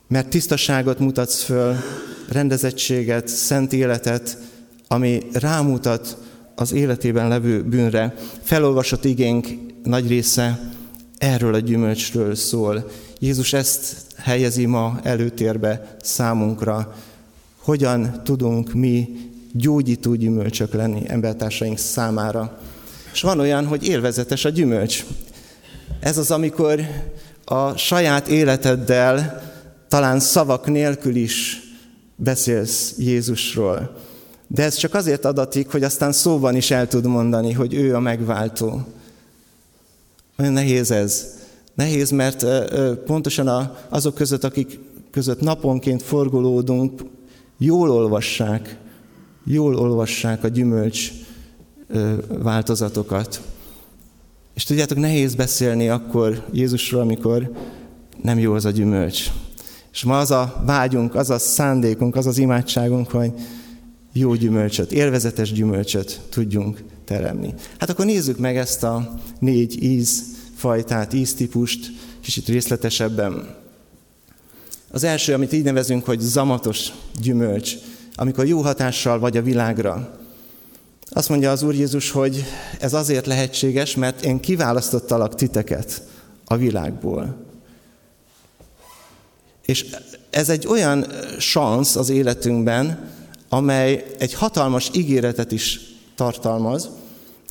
Mert 0.08 0.28
tisztaságot 0.28 0.98
mutatsz 0.98 1.42
föl, 1.42 1.74
rendezettséget, 2.28 3.28
szent 3.28 3.72
életet, 3.72 4.38
ami 4.88 5.22
rámutat 5.32 6.16
az 6.54 6.72
életében 6.72 7.28
levő 7.28 7.62
bűnre. 7.62 8.14
Felolvasott 8.42 9.04
igénk 9.04 9.48
nagy 9.82 10.08
része 10.08 10.70
erről 11.18 11.54
a 11.54 11.58
gyümölcsről 11.58 12.34
szól. 12.34 12.90
Jézus 13.18 13.52
ezt 13.52 13.96
helyezi 14.16 14.66
ma 14.66 15.00
előtérbe 15.02 15.96
számunkra. 16.02 16.94
Hogyan 17.56 18.20
tudunk 18.24 18.72
mi 18.72 19.08
gyógyító 19.52 20.14
gyümölcsök 20.14 20.72
lenni 20.72 21.02
embertársaink 21.06 21.78
számára. 21.78 22.58
És 23.12 23.22
van 23.22 23.40
olyan, 23.40 23.66
hogy 23.66 23.88
élvezetes 23.88 24.44
a 24.44 24.48
gyümölcs. 24.48 25.04
Ez 26.06 26.18
az, 26.18 26.30
amikor 26.30 26.80
a 27.44 27.76
saját 27.76 28.28
életeddel, 28.28 29.42
talán 29.88 30.20
szavak 30.20 30.66
nélkül 30.66 31.16
is 31.16 31.60
beszélsz 32.16 32.94
Jézusról. 32.98 33.96
De 34.46 34.62
ez 34.62 34.74
csak 34.74 34.94
azért 34.94 35.24
adatik, 35.24 35.70
hogy 35.70 35.82
aztán 35.82 36.12
szóban 36.12 36.56
is 36.56 36.70
el 36.70 36.88
tud 36.88 37.06
mondani, 37.06 37.52
hogy 37.52 37.74
ő 37.74 37.94
a 37.94 38.00
megváltó. 38.00 38.86
Olyan 40.38 40.52
nehéz 40.52 40.90
ez. 40.90 41.26
Nehéz, 41.74 42.10
mert 42.10 42.46
pontosan 43.06 43.76
azok 43.88 44.14
között, 44.14 44.44
akik 44.44 44.78
között 45.10 45.40
naponként 45.40 46.02
forgolódunk, 46.02 47.02
jól 47.58 47.90
olvassák, 47.90 48.76
jól 49.44 49.76
olvassák 49.76 50.44
a 50.44 50.48
gyümölcs 50.48 51.10
változatokat. 52.28 53.40
És 54.56 54.64
tudjátok, 54.64 54.98
nehéz 54.98 55.34
beszélni 55.34 55.88
akkor 55.88 56.46
Jézusról, 56.52 57.00
amikor 57.00 57.52
nem 58.22 58.38
jó 58.38 58.52
az 58.52 58.64
a 58.64 58.70
gyümölcs. 58.70 59.30
És 59.92 60.04
ma 60.04 60.18
az 60.18 60.30
a 60.30 60.62
vágyunk, 60.66 61.14
az 61.14 61.30
a 61.30 61.38
szándékunk, 61.38 62.16
az 62.16 62.26
az 62.26 62.38
imádságunk, 62.38 63.10
hogy 63.10 63.32
jó 64.12 64.34
gyümölcsöt, 64.34 64.92
élvezetes 64.92 65.52
gyümölcsöt 65.52 66.20
tudjunk 66.30 66.82
teremni. 67.04 67.54
Hát 67.78 67.90
akkor 67.90 68.04
nézzük 68.04 68.38
meg 68.38 68.56
ezt 68.56 68.82
a 68.82 69.14
négy 69.38 69.82
ízfajtát, 69.82 71.12
íztípust, 71.12 71.92
kicsit 72.20 72.48
részletesebben. 72.48 73.54
Az 74.90 75.04
első, 75.04 75.34
amit 75.34 75.52
így 75.52 75.64
nevezünk, 75.64 76.04
hogy 76.04 76.20
zamatos 76.20 76.92
gyümölcs, 77.20 77.74
amikor 78.14 78.46
jó 78.46 78.60
hatással 78.60 79.18
vagy 79.18 79.36
a 79.36 79.42
világra. 79.42 80.18
Azt 81.10 81.28
mondja 81.28 81.50
az 81.50 81.62
Úr 81.62 81.74
Jézus, 81.74 82.10
hogy 82.10 82.44
ez 82.80 82.94
azért 82.94 83.26
lehetséges, 83.26 83.94
mert 83.94 84.24
én 84.24 84.40
kiválasztottalak 84.40 85.34
titeket 85.34 86.02
a 86.44 86.56
világból. 86.56 87.36
És 89.66 89.86
ez 90.30 90.48
egy 90.48 90.66
olyan 90.66 91.06
szansz 91.38 91.96
az 91.96 92.08
életünkben, 92.08 93.10
amely 93.48 94.06
egy 94.18 94.34
hatalmas 94.34 94.90
ígéretet 94.94 95.52
is 95.52 95.80
tartalmaz. 96.14 96.88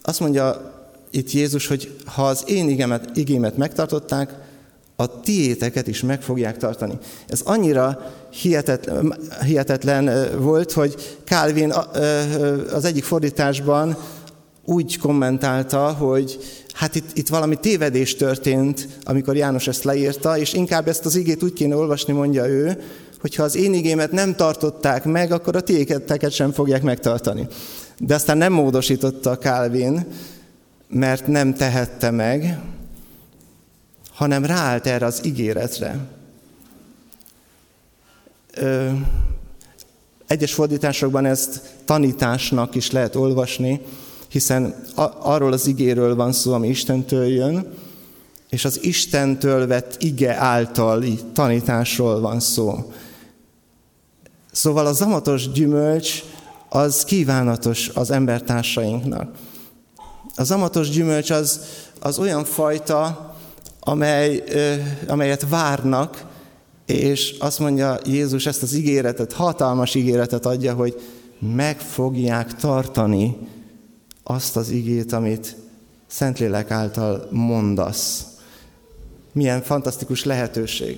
Azt 0.01 0.19
mondja 0.19 0.73
itt 1.09 1.31
Jézus, 1.31 1.67
hogy 1.67 1.95
ha 2.05 2.27
az 2.27 2.43
én 2.47 2.69
igémet, 2.69 3.17
igémet 3.17 3.57
megtartották, 3.57 4.33
a 4.95 5.19
tiéteket 5.19 5.87
is 5.87 6.01
meg 6.01 6.21
fogják 6.21 6.57
tartani. 6.57 6.97
Ez 7.27 7.41
annyira 7.41 8.13
hihetetlen, 8.41 9.15
hihetetlen 9.45 10.29
volt, 10.39 10.71
hogy 10.71 11.17
Calvin 11.25 11.73
az 12.73 12.85
egyik 12.85 13.03
fordításban 13.03 13.97
úgy 14.65 14.97
kommentálta, 14.97 15.91
hogy 15.91 16.39
hát 16.73 16.95
itt, 16.95 17.09
itt 17.13 17.27
valami 17.27 17.55
tévedés 17.55 18.15
történt, 18.15 18.87
amikor 19.03 19.35
János 19.35 19.67
ezt 19.67 19.83
leírta, 19.83 20.37
és 20.37 20.53
inkább 20.53 20.87
ezt 20.87 21.05
az 21.05 21.15
igét 21.15 21.43
úgy 21.43 21.53
kéne 21.53 21.75
olvasni, 21.75 22.13
mondja 22.13 22.47
ő, 22.47 22.83
hogy 23.21 23.35
ha 23.35 23.43
az 23.43 23.55
én 23.55 23.73
igémet 23.73 24.11
nem 24.11 24.35
tartották 24.35 25.05
meg, 25.05 25.31
akkor 25.31 25.55
a 25.55 25.61
tiéketeket 25.61 26.31
sem 26.31 26.51
fogják 26.51 26.81
megtartani. 26.81 27.47
De 27.97 28.15
aztán 28.15 28.37
nem 28.37 28.53
módosította 28.53 29.37
Calvin, 29.37 30.05
mert 30.87 31.27
nem 31.27 31.53
tehette 31.53 32.11
meg, 32.11 32.59
hanem 34.13 34.45
ráállt 34.45 34.87
erre 34.87 35.05
az 35.05 35.25
ígéretre. 35.25 35.99
Ö, 38.55 38.89
egyes 40.27 40.53
fordításokban 40.53 41.25
ezt 41.25 41.61
tanításnak 41.85 42.75
is 42.75 42.91
lehet 42.91 43.15
olvasni, 43.15 43.81
hiszen 44.29 44.75
arról 45.19 45.53
az 45.53 45.67
igéről 45.67 46.15
van 46.15 46.31
szó, 46.31 46.53
ami 46.53 46.67
Istentől 46.67 47.25
jön, 47.25 47.73
és 48.49 48.65
az 48.65 48.83
Istentől 48.83 49.67
vett 49.67 49.95
ige 49.99 50.35
általi 50.35 51.19
tanításról 51.33 52.19
van 52.19 52.39
szó. 52.39 52.91
Szóval 54.51 54.85
a 54.85 54.93
zamatos 54.93 55.51
gyümölcs 55.51 56.23
az 56.69 57.03
kívánatos 57.03 57.89
az 57.93 58.11
embertársainknak. 58.11 59.35
A 60.35 60.43
zamatos 60.43 60.89
gyümölcs 60.89 61.29
az, 61.29 61.59
az 61.99 62.19
olyan 62.19 62.43
fajta, 62.43 63.33
amely, 63.79 64.43
amelyet 65.07 65.49
várnak, 65.49 66.25
és 66.85 67.35
azt 67.39 67.59
mondja 67.59 67.99
Jézus 68.05 68.45
ezt 68.45 68.63
az 68.63 68.73
ígéretet, 68.73 69.33
hatalmas 69.33 69.95
ígéretet 69.95 70.45
adja, 70.45 70.73
hogy 70.73 71.01
meg 71.39 71.79
fogják 71.79 72.55
tartani 72.55 73.37
azt 74.23 74.55
az 74.55 74.69
igét, 74.69 75.11
amit 75.11 75.55
Szentlélek 76.07 76.71
által 76.71 77.27
mondasz. 77.31 78.25
Milyen 79.31 79.61
fantasztikus 79.61 80.23
lehetőség. 80.23 80.97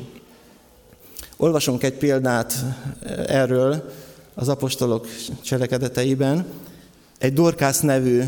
Olvasunk 1.37 1.83
egy 1.83 1.97
példát 1.97 2.53
erről 3.27 3.91
az 4.33 4.49
apostolok 4.49 5.07
cselekedeteiben. 5.41 6.45
Egy 7.17 7.33
Dorkász 7.33 7.79
nevű 7.79 8.21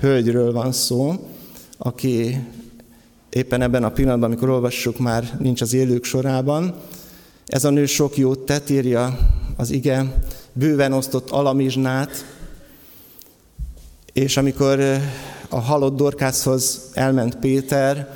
hölgyről 0.00 0.52
van 0.52 0.72
szó, 0.72 1.28
aki 1.78 2.46
éppen 3.36 3.62
ebben 3.62 3.84
a 3.84 3.90
pillanatban, 3.90 4.28
amikor 4.30 4.48
olvassuk, 4.48 4.98
már 4.98 5.36
nincs 5.38 5.60
az 5.60 5.72
élők 5.74 6.04
sorában. 6.04 6.74
Ez 7.46 7.64
a 7.64 7.70
nő 7.70 7.86
sok 7.86 8.16
jót 8.16 8.38
tett, 8.38 8.70
írja 8.70 9.18
az 9.56 9.70
ige, 9.70 10.22
bőven 10.52 10.92
osztott 10.92 11.30
alamizsnát, 11.30 12.24
és 14.12 14.36
amikor 14.36 14.80
a 15.48 15.58
halott 15.60 15.96
Dorkászhoz 15.96 16.90
elment 16.94 17.36
Péter, 17.36 18.08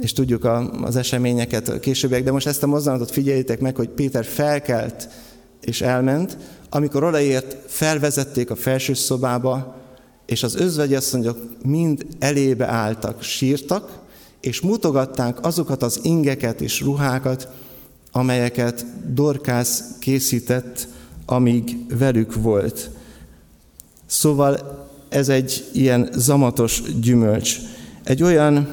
és 0.00 0.12
tudjuk 0.12 0.44
az 0.82 0.96
eseményeket 0.96 1.80
későbbiek, 1.80 2.24
de 2.24 2.32
most 2.32 2.46
ezt 2.46 2.62
a 2.62 2.66
mozdulatot 2.66 3.10
figyeljétek 3.10 3.60
meg, 3.60 3.76
hogy 3.76 3.88
Péter 3.88 4.24
felkelt 4.24 5.08
és 5.60 5.80
elment, 5.80 6.36
amikor 6.70 7.04
odaért, 7.04 7.56
felvezették 7.66 8.50
a 8.50 8.56
felső 8.56 8.94
szobába, 8.94 9.76
és 10.26 10.42
az 10.42 10.54
özvegyasszonyok 10.54 11.38
mind 11.62 12.06
elébe 12.18 12.66
álltak, 12.66 13.22
sírtak, 13.22 14.01
és 14.42 14.60
mutogatták 14.60 15.44
azokat 15.44 15.82
az 15.82 16.00
ingeket 16.02 16.60
és 16.60 16.80
ruhákat, 16.80 17.48
amelyeket 18.12 18.86
Dorkász 19.14 19.84
készített, 19.98 20.88
amíg 21.26 21.76
velük 21.98 22.34
volt. 22.34 22.90
Szóval 24.06 24.80
ez 25.08 25.28
egy 25.28 25.68
ilyen 25.72 26.08
zamatos 26.12 26.82
gyümölcs. 27.00 27.58
Egy 28.04 28.22
olyan 28.22 28.68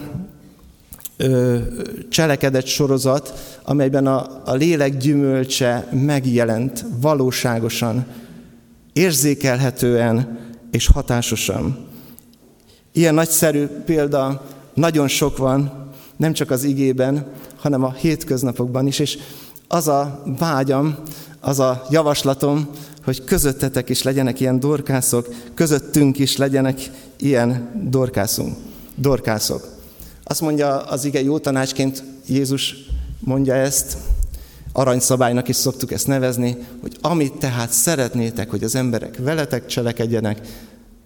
ö, 1.18 1.58
cselekedett 2.10 2.66
sorozat, 2.66 3.34
amelyben 3.64 4.08
a, 4.08 4.42
a 4.46 4.54
lélek 4.54 4.98
gyümölcse 4.98 5.88
megjelent 5.92 6.86
valóságosan, 7.02 8.06
érzékelhetően 8.94 10.40
és 10.72 10.88
hatásosan. 10.88 11.88
Ilyen 12.92 13.14
nagyszerű 13.14 13.66
példa 13.66 14.46
nagyon 14.80 15.08
sok 15.08 15.38
van, 15.38 15.88
nem 16.16 16.34
csak 16.34 16.52
az 16.52 16.64
igében, 16.64 17.26
hanem 17.56 17.84
a 17.84 17.92
hétköznapokban 17.92 18.88
is, 18.88 19.00
és 19.00 19.18
az 19.68 19.88
a 19.88 20.24
vágyam, 20.38 20.96
az 21.40 21.60
a 21.60 21.86
javaslatom, 21.90 22.70
hogy 23.04 23.24
közöttetek 23.24 23.90
is 23.90 24.04
legyenek 24.04 24.40
ilyen 24.40 24.60
dorkászok, 24.60 25.28
közöttünk 25.54 26.20
is 26.20 26.38
legyenek 26.38 26.90
ilyen 27.18 27.72
dorkászunk, 27.90 28.58
dorkászok. 28.96 29.68
Azt 30.24 30.42
mondja 30.42 30.78
az 30.78 31.06
ige 31.06 31.22
jó 31.22 31.40
tanácsként, 31.40 32.04
Jézus 32.28 32.76
mondja 33.20 33.54
ezt, 33.54 33.98
aranyszabálynak 34.72 35.48
is 35.48 35.56
szoktuk 35.56 35.92
ezt 35.92 36.08
nevezni, 36.08 36.58
hogy 36.82 36.98
amit 37.02 37.34
tehát 37.34 37.72
szeretnétek, 37.72 38.50
hogy 38.50 38.64
az 38.64 38.76
emberek 38.76 39.18
veletek 39.18 39.66
cselekedjenek, 39.66 40.42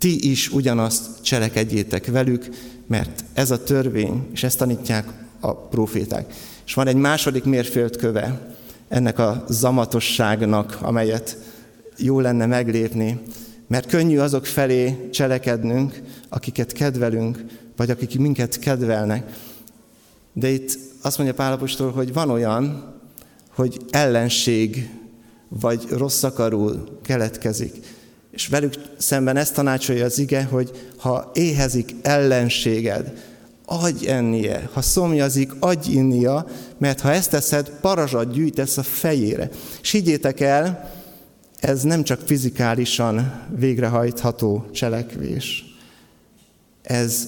ti 0.03 0.29
is 0.31 0.49
ugyanazt 0.49 1.21
cselekedjétek 1.21 2.05
velük, 2.05 2.49
mert 2.87 3.23
ez 3.33 3.51
a 3.51 3.63
törvény, 3.63 4.27
és 4.33 4.43
ezt 4.43 4.57
tanítják 4.57 5.07
a 5.39 5.55
proféták. 5.55 6.33
És 6.65 6.73
van 6.73 6.87
egy 6.87 6.95
második 6.95 7.43
mérföldköve 7.43 8.55
ennek 8.87 9.19
a 9.19 9.43
zamatosságnak, 9.49 10.77
amelyet 10.81 11.37
jó 11.97 12.19
lenne 12.19 12.45
meglépni, 12.45 13.21
mert 13.67 13.87
könnyű 13.87 14.17
azok 14.17 14.45
felé 14.45 15.09
cselekednünk, 15.11 16.01
akiket 16.29 16.71
kedvelünk, 16.71 17.43
vagy 17.75 17.89
akik 17.89 18.19
minket 18.19 18.59
kedvelnek. 18.59 19.37
De 20.33 20.49
itt 20.49 20.79
azt 21.01 21.17
mondja 21.17 21.35
Pálapostól, 21.35 21.91
hogy 21.91 22.13
van 22.13 22.29
olyan, 22.29 22.93
hogy 23.55 23.81
ellenség 23.89 24.89
vagy 25.47 25.85
rossz 25.89 26.23
akarú 26.23 26.71
keletkezik. 27.01 28.01
És 28.33 28.47
velük 28.47 28.73
szemben 28.97 29.37
ezt 29.37 29.53
tanácsolja 29.53 30.05
az 30.05 30.19
ige, 30.19 30.43
hogy 30.43 30.91
ha 30.97 31.31
éhezik 31.33 31.95
ellenséged, 32.01 33.13
adj 33.65 34.07
ennie, 34.07 34.69
ha 34.73 34.81
szomjazik, 34.81 35.51
adj 35.59 35.91
innia, 35.91 36.47
mert 36.77 36.99
ha 36.99 37.11
ezt 37.11 37.29
teszed, 37.29 37.69
parazsat 37.81 38.31
gyűjtesz 38.31 38.77
a 38.77 38.83
fejére. 38.83 39.49
És 39.81 39.91
higgyétek 39.91 40.39
el, 40.39 40.91
ez 41.59 41.81
nem 41.81 42.03
csak 42.03 42.19
fizikálisan 42.25 43.41
végrehajtható 43.55 44.65
cselekvés. 44.71 45.65
Ez 46.81 47.27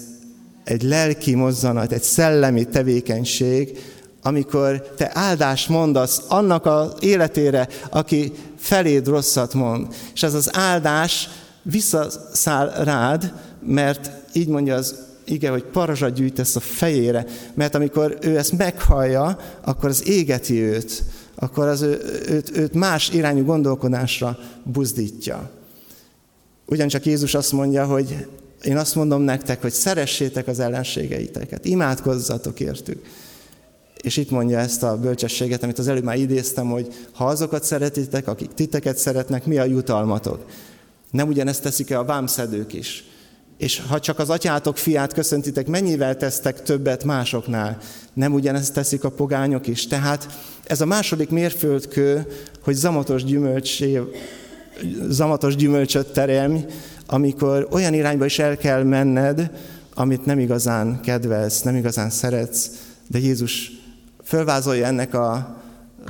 egy 0.64 0.82
lelki 0.82 1.36
mozzanat, 1.36 1.92
egy 1.92 2.04
szellemi 2.04 2.66
tevékenység, 2.66 3.78
amikor 4.26 4.82
te 4.98 5.12
áldást 5.14 5.70
mondasz 5.70 6.22
annak 6.28 6.66
az 6.66 6.92
életére, 7.00 7.68
aki 7.90 8.32
feléd 8.58 9.08
rosszat 9.08 9.54
mond. 9.54 9.88
És 10.14 10.24
ez 10.24 10.34
az 10.34 10.50
áldás 10.54 11.30
visszaszáll 11.62 12.84
rád, 12.84 13.34
mert 13.66 14.12
így 14.34 14.48
mondja 14.48 14.76
az 14.76 14.96
ige, 15.26 15.50
hogy 15.50 15.64
parazsat 15.64 16.14
gyűjtesz 16.14 16.56
a 16.56 16.60
fejére, 16.60 17.26
mert 17.54 17.76
amikor 17.76 18.18
ő 18.22 18.38
ezt 18.38 18.58
meghallja, 18.58 19.40
akkor 19.62 19.90
az 19.90 20.08
égeti 20.08 20.62
őt, 20.62 21.04
akkor 21.36 21.68
az 21.68 21.82
ő, 21.82 22.24
őt, 22.28 22.58
őt 22.58 22.74
más 22.74 23.10
irányú 23.10 23.44
gondolkodásra 23.44 24.38
buzdítja. 24.64 25.50
Ugyancsak 26.66 27.06
Jézus 27.06 27.34
azt 27.34 27.52
mondja, 27.52 27.86
hogy 27.86 28.28
én 28.64 28.78
azt 28.78 28.96
mondom 28.96 29.22
nektek, 29.22 29.62
hogy 29.62 29.74
szeressétek 29.74 30.48
az 30.48 30.60
ellenségeiteket, 30.60 31.66
imádkozzatok 31.66 32.60
értük. 32.60 33.06
És 34.06 34.18
itt 34.18 34.30
mondja 34.30 34.60
ezt 34.60 34.84
a 34.84 34.98
bölcsességet, 34.98 35.64
amit 35.64 35.80
az 35.80 35.88
előbb 35.88 36.04
már 36.04 36.18
idéztem, 36.18 36.70
hogy 36.70 36.88
ha 37.12 37.26
azokat 37.26 37.64
szeretitek, 37.64 38.28
akik 38.28 38.54
titeket 38.54 38.98
szeretnek, 38.98 39.46
mi 39.46 39.58
a 39.58 39.64
jutalmatok? 39.64 40.46
Nem 41.12 41.28
ugyanezt 41.28 41.62
teszik-e 41.62 42.00
a 42.00 42.04
vámszedők 42.04 42.74
is? 42.74 43.04
És 43.58 43.82
ha 43.88 44.00
csak 44.00 44.20
az 44.20 44.30
atyátok 44.30 44.78
fiát 44.78 45.14
köszöntitek, 45.14 45.68
mennyivel 45.68 46.18
tesztek 46.18 46.64
többet 46.64 47.04
másoknál? 47.04 47.78
Nem 48.14 48.34
ugyanezt 48.34 48.74
teszik 48.74 49.04
a 49.04 49.10
pogányok 49.10 49.68
is? 49.68 49.88
Tehát 49.88 50.28
ez 50.64 50.82
a 50.82 50.86
második 50.86 51.30
mérföldkő, 51.30 52.28
hogy 52.64 52.76
zamatos, 52.76 53.24
gyümölcsé, 53.24 54.02
zamatos 55.10 55.56
gyümölcsöt 55.56 56.14
teremj, 56.14 56.66
amikor 57.06 57.68
olyan 57.72 57.94
irányba 57.94 58.26
is 58.26 58.40
el 58.40 58.58
kell 58.58 58.84
menned, 58.84 59.52
amit 59.94 60.26
nem 60.26 60.40
igazán 60.40 61.02
kedvelsz, 61.02 61.62
nem 61.62 61.76
igazán 61.76 62.10
szeretsz, 62.10 62.70
de 63.08 63.20
Jézus 63.20 63.84
fölvázolja 64.26 64.86
ennek 64.86 65.14
a 65.14 65.58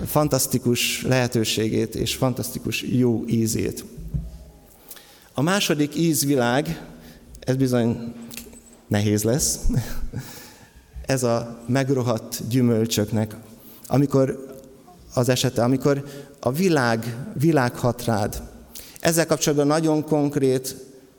fantasztikus 0.05 1.01
lehetőségét 1.01 1.95
és 1.95 2.15
fantasztikus 2.15 2.81
jó 2.81 3.23
ízét. 3.27 3.85
A 5.33 5.41
második 5.41 5.95
ízvilág, 5.95 6.81
ez 7.39 7.55
bizony 7.55 8.13
nehéz 8.87 9.23
lesz, 9.23 9.59
ez 11.05 11.23
a 11.23 11.59
megrohadt 11.67 12.47
gyümölcsöknek, 12.49 13.35
amikor 13.87 14.55
az 15.13 15.29
esete, 15.29 15.63
amikor 15.63 16.05
a 16.39 16.51
világ, 16.51 17.17
világ 17.33 17.75
hat 17.75 18.05
rád. 18.05 18.41
Ezzel 18.99 19.25
kapcsolatban 19.25 19.67
nagyon 19.67 20.03
konkrét, 20.03 20.75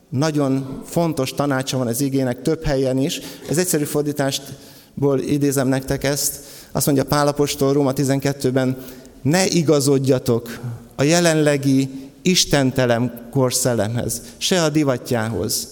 nagyon 0.09 0.83
fontos 0.85 1.35
tanácsa 1.35 1.79
van 1.79 1.87
az 1.87 2.01
igének 2.01 2.43
több 2.43 2.65
helyen 2.65 2.99
is. 2.99 3.21
Ez 3.49 3.59
egyszerű 3.59 3.85
fordítástból 3.85 5.21
idézem 5.21 5.69
nektek 5.69 6.05
ezt. 6.05 6.56
Azt 6.77 6.87
mondja 6.87 7.05
Pálapostól 7.05 7.73
Róma 7.73 7.93
12-ben, 7.95 8.77
ne 9.23 9.47
igazodjatok 9.47 10.59
a 10.95 11.03
jelenlegi 11.03 11.89
istentelen 12.23 13.29
korszellemhez, 13.31 14.23
se 14.37 14.63
a 14.63 14.69
divatjához, 14.69 15.69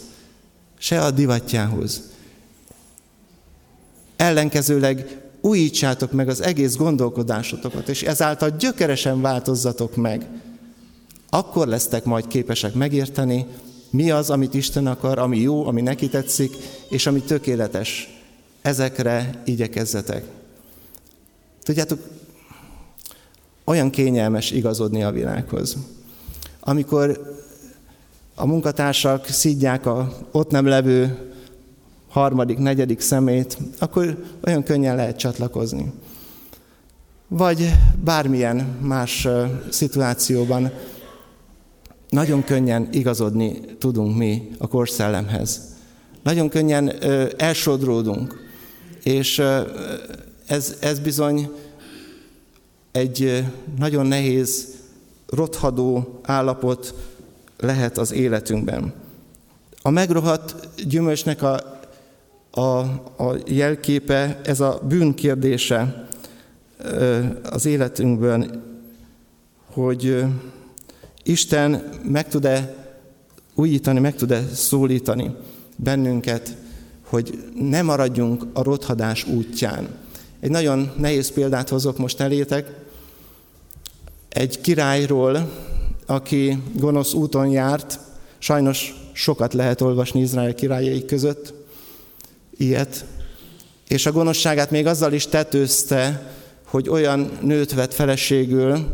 se 0.78 1.00
a 1.00 1.10
divatjához. 1.10 2.02
Ellenkezőleg 4.16 5.20
újítsátok 5.40 6.12
meg 6.12 6.28
az 6.28 6.42
egész 6.42 6.76
gondolkodásotokat, 6.76 7.88
és 7.88 8.02
ezáltal 8.02 8.50
gyökeresen 8.50 9.20
változzatok 9.20 9.96
meg. 9.96 10.26
Akkor 11.30 11.66
lesztek 11.66 12.04
majd 12.04 12.26
képesek 12.26 12.74
megérteni, 12.74 13.46
mi 13.90 14.10
az, 14.10 14.30
amit 14.30 14.54
Isten 14.54 14.86
akar, 14.86 15.18
ami 15.18 15.38
jó, 15.38 15.66
ami 15.66 15.80
neki 15.80 16.08
tetszik, 16.08 16.56
és 16.88 17.06
ami 17.06 17.20
tökéletes. 17.20 18.18
Ezekre 18.62 19.42
igyekezzetek. 19.44 20.24
Tudjátok, 21.64 21.98
olyan 23.64 23.90
kényelmes 23.90 24.50
igazodni 24.50 25.02
a 25.02 25.10
világhoz. 25.10 25.76
Amikor 26.60 27.34
a 28.34 28.46
munkatársak 28.46 29.26
szídják 29.26 29.86
a 29.86 30.16
ott 30.30 30.50
nem 30.50 30.66
levő 30.66 31.18
harmadik, 32.08 32.58
negyedik 32.58 33.00
szemét, 33.00 33.58
akkor 33.78 34.24
olyan 34.46 34.62
könnyen 34.62 34.96
lehet 34.96 35.16
csatlakozni. 35.16 35.92
Vagy 37.28 37.72
bármilyen 38.04 38.56
más 38.80 39.28
szituációban 39.68 40.72
nagyon 42.08 42.44
könnyen 42.44 42.88
igazodni 42.92 43.60
tudunk 43.78 44.16
mi 44.16 44.50
a 44.58 44.66
korszellemhez. 44.66 45.60
Nagyon 46.22 46.48
könnyen 46.48 46.92
elsodródunk, 47.36 48.48
és 49.02 49.42
ez, 50.46 50.76
ez 50.80 50.98
bizony 50.98 51.50
egy 52.92 53.44
nagyon 53.78 54.06
nehéz, 54.06 54.68
rothadó 55.26 56.20
állapot 56.22 56.94
lehet 57.58 57.98
az 57.98 58.12
életünkben. 58.12 58.92
A 59.82 59.90
megrohadt 59.90 60.68
gyümölcsnek 60.86 61.42
a, 61.42 61.80
a, 62.50 62.78
a 63.24 63.36
jelképe, 63.46 64.40
ez 64.44 64.60
a 64.60 64.80
bűn 64.88 65.14
kérdése 65.14 66.08
az 67.50 67.66
életünkben, 67.66 68.62
hogy 69.72 70.24
Isten 71.22 71.82
meg 72.02 72.28
tud-e 72.28 72.74
újítani, 73.54 74.00
meg 74.00 74.14
tud-e 74.14 74.42
szólítani 74.52 75.34
bennünket, 75.76 76.56
hogy 77.02 77.44
ne 77.54 77.82
maradjunk 77.82 78.46
a 78.52 78.62
rothadás 78.62 79.24
útján. 79.24 79.88
Egy 80.44 80.50
nagyon 80.50 80.92
nehéz 80.96 81.30
példát 81.30 81.68
hozok 81.68 81.98
most 81.98 82.20
elétek. 82.20 82.70
Egy 84.28 84.60
királyról, 84.60 85.50
aki 86.06 86.58
gonosz 86.72 87.12
úton 87.12 87.48
járt, 87.48 87.98
sajnos 88.38 88.94
sokat 89.12 89.54
lehet 89.54 89.80
olvasni 89.80 90.20
Izrael 90.20 90.54
királyai 90.54 91.04
között, 91.04 91.54
ilyet, 92.56 93.04
és 93.88 94.06
a 94.06 94.12
gonoszságát 94.12 94.70
még 94.70 94.86
azzal 94.86 95.12
is 95.12 95.26
tetőzte, 95.26 96.32
hogy 96.64 96.88
olyan 96.88 97.30
nőt 97.40 97.74
vett 97.74 97.94
feleségül, 97.94 98.86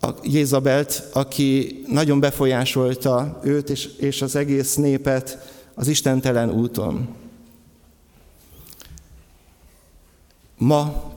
a 0.00 0.10
Jézabelt, 0.22 1.08
aki 1.12 1.82
nagyon 1.86 2.20
befolyásolta 2.20 3.40
őt 3.44 3.70
és, 3.70 3.88
és 3.96 4.22
az 4.22 4.36
egész 4.36 4.74
népet 4.74 5.52
az 5.74 5.88
istentelen 5.88 6.50
úton. 6.50 7.16
Ma 10.58 11.12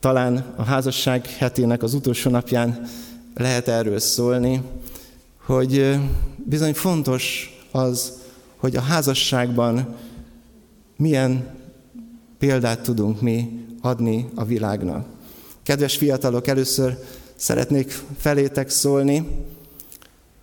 talán 0.00 0.54
a 0.56 0.62
házasság 0.62 1.26
hetének 1.26 1.82
az 1.82 1.94
utolsó 1.94 2.30
napján 2.30 2.88
lehet 3.34 3.68
erről 3.68 3.98
szólni, 3.98 4.62
hogy 5.44 5.98
bizony 6.36 6.74
fontos 6.74 7.54
az, 7.70 8.12
hogy 8.56 8.76
a 8.76 8.80
házasságban 8.80 9.96
milyen 10.96 11.58
példát 12.38 12.82
tudunk 12.82 13.20
mi 13.20 13.64
adni 13.80 14.28
a 14.34 14.44
világnak. 14.44 15.06
Kedves 15.62 15.96
fiatalok, 15.96 16.46
először 16.46 16.98
szeretnék 17.36 17.98
felétek 18.18 18.68
szólni, 18.68 19.28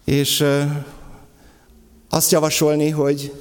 és 0.04 0.44
azt 2.10 2.32
javasolni, 2.32 2.90
hogy 2.90 3.34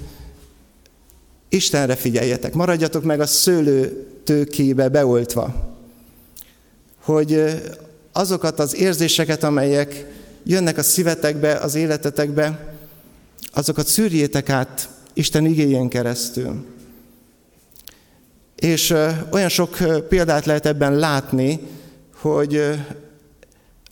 Istenre 1.49 1.97
figyeljetek, 1.97 2.55
maradjatok 2.55 3.05
meg 3.05 3.21
a 3.21 3.27
szőlő 3.27 4.07
tőkébe 4.25 4.89
beoltva, 4.89 5.75
hogy 7.03 7.45
azokat 8.13 8.59
az 8.59 8.75
érzéseket, 8.75 9.43
amelyek 9.43 10.07
jönnek 10.45 10.79
a 10.79 10.83
szívetekbe, 10.83 11.55
az 11.55 11.75
életetekbe, 11.75 12.75
azokat 13.53 13.87
szűrjétek 13.87 14.49
át 14.49 14.89
Isten 15.15 15.45
igényen 15.45 15.89
keresztül. 15.89 16.65
És 18.57 18.95
olyan 19.31 19.49
sok 19.49 19.77
példát 20.09 20.45
lehet 20.45 20.67
ebben 20.67 20.95
látni, 20.95 21.61
hogy 22.15 22.63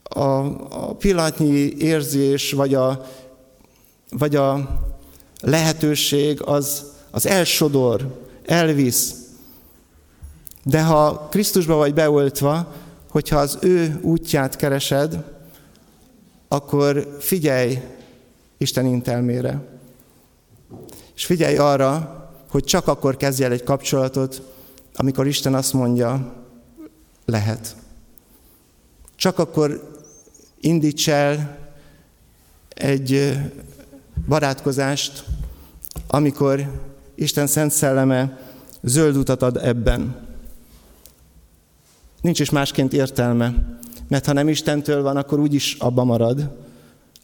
a, 0.03 0.21
a 0.21 0.95
pillanatnyi 0.99 1.75
érzés, 1.79 2.53
vagy 2.53 2.75
a, 2.75 3.07
vagy 4.11 4.37
a 4.37 4.79
lehetőség 5.41 6.43
az, 6.43 6.83
az 7.15 7.27
elsodor, 7.27 8.27
elvisz. 8.47 9.15
De 10.63 10.83
ha 10.83 11.29
Krisztusba 11.31 11.75
vagy 11.75 11.95
beoltva, 11.95 12.73
hogyha 13.11 13.39
az 13.39 13.59
ő 13.61 13.99
útját 14.03 14.57
keresed, 14.57 15.25
akkor 16.49 17.17
figyelj 17.21 17.83
Isten 18.57 18.87
intelmére. 18.87 19.63
És 21.15 21.25
figyelj 21.25 21.57
arra, 21.57 22.19
hogy 22.51 22.65
csak 22.65 22.89
akkor 22.89 23.17
kezdj 23.17 23.45
el 23.45 23.53
egy 23.53 23.63
kapcsolatot, 23.63 24.43
amikor 24.95 25.27
Isten 25.27 25.55
azt 25.55 25.73
mondja, 25.73 26.35
lehet. 27.25 27.77
Csak 29.17 29.39
akkor 29.39 29.99
indíts 30.61 31.09
el 31.09 31.59
egy 32.69 33.39
barátkozást, 34.29 35.25
amikor 36.07 36.83
Isten 37.15 37.47
szent 37.47 37.71
szelleme 37.71 38.39
zöld 38.83 39.17
utat 39.17 39.43
ad 39.43 39.57
ebben. 39.57 40.17
Nincs 42.21 42.41
is 42.41 42.51
másként 42.51 42.93
értelme, 42.93 43.79
mert 44.09 44.27
ha 44.27 44.33
nem 44.33 44.49
Istentől 44.49 45.03
van, 45.03 45.17
akkor 45.17 45.39
úgyis 45.39 45.77
abba 45.79 46.05
marad. 46.05 46.51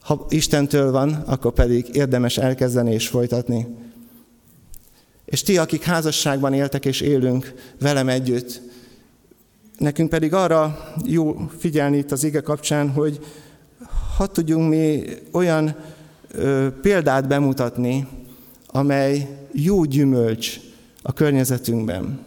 Ha 0.00 0.26
Istentől 0.28 0.90
van, 0.90 1.12
akkor 1.12 1.52
pedig 1.52 1.86
érdemes 1.92 2.38
elkezdeni 2.38 2.92
és 2.92 3.08
folytatni. 3.08 3.66
És 5.24 5.42
ti, 5.42 5.58
akik 5.58 5.82
házasságban 5.82 6.52
éltek 6.52 6.84
és 6.84 7.00
élünk 7.00 7.54
velem 7.80 8.08
együtt, 8.08 8.60
nekünk 9.78 10.08
pedig 10.08 10.34
arra 10.34 10.92
jó 11.04 11.36
figyelni 11.58 11.96
itt 11.96 12.10
az 12.10 12.24
ige 12.24 12.40
kapcsán, 12.40 12.90
hogy 12.90 13.18
ha 14.16 14.26
tudjunk 14.26 14.68
mi 14.68 15.04
olyan 15.32 15.76
ö, 16.32 16.68
példát 16.82 17.28
bemutatni, 17.28 18.08
amely 18.66 19.39
jó 19.52 19.84
gyümölcs 19.84 20.60
a 21.02 21.12
környezetünkben. 21.12 22.20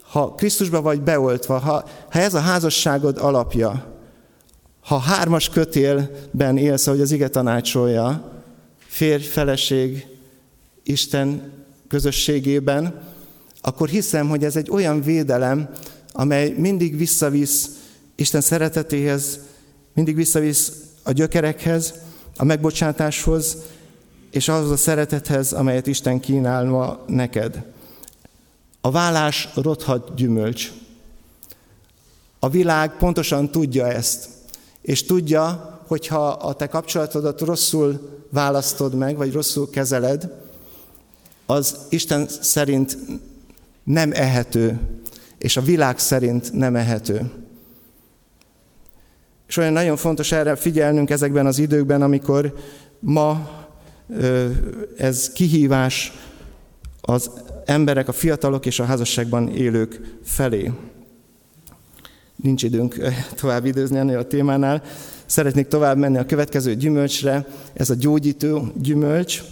Ha 0.00 0.34
Krisztusba 0.34 0.82
vagy 0.82 1.00
beoltva, 1.00 1.58
ha, 1.58 1.88
ha 2.10 2.18
ez 2.18 2.34
a 2.34 2.40
házasságod 2.40 3.18
alapja, 3.18 3.92
ha 4.80 4.98
hármas 4.98 5.48
kötélben 5.48 6.56
élsz, 6.56 6.86
ahogy 6.86 7.00
az 7.00 7.12
ige 7.12 7.28
tanácsolja, 7.28 8.32
férj, 8.86 9.22
feleség, 9.22 10.06
Isten 10.82 11.52
közösségében, 11.88 13.02
akkor 13.60 13.88
hiszem, 13.88 14.28
hogy 14.28 14.44
ez 14.44 14.56
egy 14.56 14.70
olyan 14.70 15.02
védelem, 15.02 15.70
amely 16.12 16.54
mindig 16.58 16.96
visszavisz 16.96 17.68
Isten 18.14 18.40
szeretetéhez, 18.40 19.40
mindig 19.94 20.14
visszavisz 20.14 20.72
a 21.02 21.12
gyökerekhez, 21.12 21.94
a 22.36 22.44
megbocsátáshoz, 22.44 23.56
és 24.34 24.48
ahhoz 24.48 24.70
a 24.70 24.76
szeretethez, 24.76 25.52
amelyet 25.52 25.86
Isten 25.86 26.20
kínál 26.20 27.04
neked. 27.06 27.64
A 28.80 28.90
vállás 28.90 29.48
rothat 29.54 30.14
gyümölcs. 30.14 30.72
A 32.38 32.48
világ 32.48 32.96
pontosan 32.96 33.50
tudja 33.50 33.86
ezt, 33.86 34.28
és 34.82 35.04
tudja, 35.04 35.80
hogyha 35.86 36.28
a 36.28 36.54
te 36.54 36.66
kapcsolatodat 36.66 37.40
rosszul 37.40 38.22
választod 38.30 38.94
meg, 38.94 39.16
vagy 39.16 39.32
rosszul 39.32 39.70
kezeled, 39.70 40.32
az 41.46 41.76
Isten 41.88 42.28
szerint 42.28 42.98
nem 43.84 44.12
ehető, 44.12 44.80
és 45.38 45.56
a 45.56 45.62
világ 45.62 45.98
szerint 45.98 46.52
nem 46.52 46.76
ehető. 46.76 47.30
És 49.46 49.56
olyan 49.56 49.72
nagyon 49.72 49.96
fontos 49.96 50.32
erre 50.32 50.56
figyelnünk 50.56 51.10
ezekben 51.10 51.46
az 51.46 51.58
időkben, 51.58 52.02
amikor 52.02 52.54
ma 53.00 53.62
ez 54.96 55.32
kihívás 55.32 56.12
az 57.00 57.30
emberek, 57.64 58.08
a 58.08 58.12
fiatalok 58.12 58.66
és 58.66 58.78
a 58.78 58.84
házasságban 58.84 59.48
élők 59.48 60.00
felé. 60.22 60.72
Nincs 62.36 62.62
időnk 62.62 62.96
tovább 63.34 63.64
időzni 63.64 63.98
ennél 63.98 64.18
a 64.18 64.26
témánál. 64.26 64.82
Szeretnék 65.26 65.66
tovább 65.66 65.96
menni 65.96 66.18
a 66.18 66.26
következő 66.26 66.74
gyümölcsre. 66.74 67.46
Ez 67.72 67.90
a 67.90 67.94
gyógyító 67.94 68.72
gyümölcs. 68.80 69.42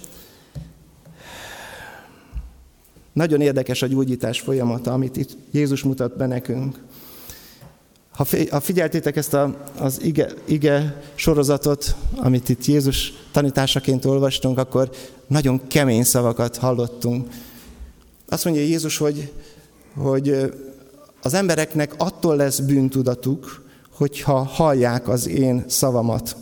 Nagyon 3.13 3.41
érdekes 3.41 3.83
a 3.83 3.87
gyógyítás 3.87 4.41
folyamata, 4.41 4.93
amit 4.93 5.17
itt 5.17 5.37
Jézus 5.51 5.83
mutat 5.83 6.17
be 6.17 6.27
nekünk. 6.27 6.79
Ha 8.17 8.61
figyeltétek 8.61 9.17
ezt 9.17 9.35
a, 9.35 9.57
az 9.79 10.03
ige, 10.03 10.33
ige 10.45 11.03
sorozatot, 11.15 11.97
amit 12.17 12.49
itt 12.49 12.65
Jézus 12.65 13.13
tanításaként 13.31 14.05
olvastunk, 14.05 14.59
akkor 14.59 14.91
nagyon 15.27 15.61
kemény 15.67 16.05
szavakat 16.05 16.57
hallottunk. 16.57 17.29
Azt 18.29 18.45
mondja 18.45 18.63
Jézus, 18.63 18.97
hogy, 18.97 19.33
hogy 19.97 20.53
az 21.23 21.35
embereknek 21.35 21.95
attól 21.97 22.37
lesz 22.37 22.59
bűntudatuk, 22.59 23.65
hogyha 23.93 24.43
hallják 24.43 25.09
az 25.09 25.29
én 25.29 25.65
szavamat. 25.67 26.37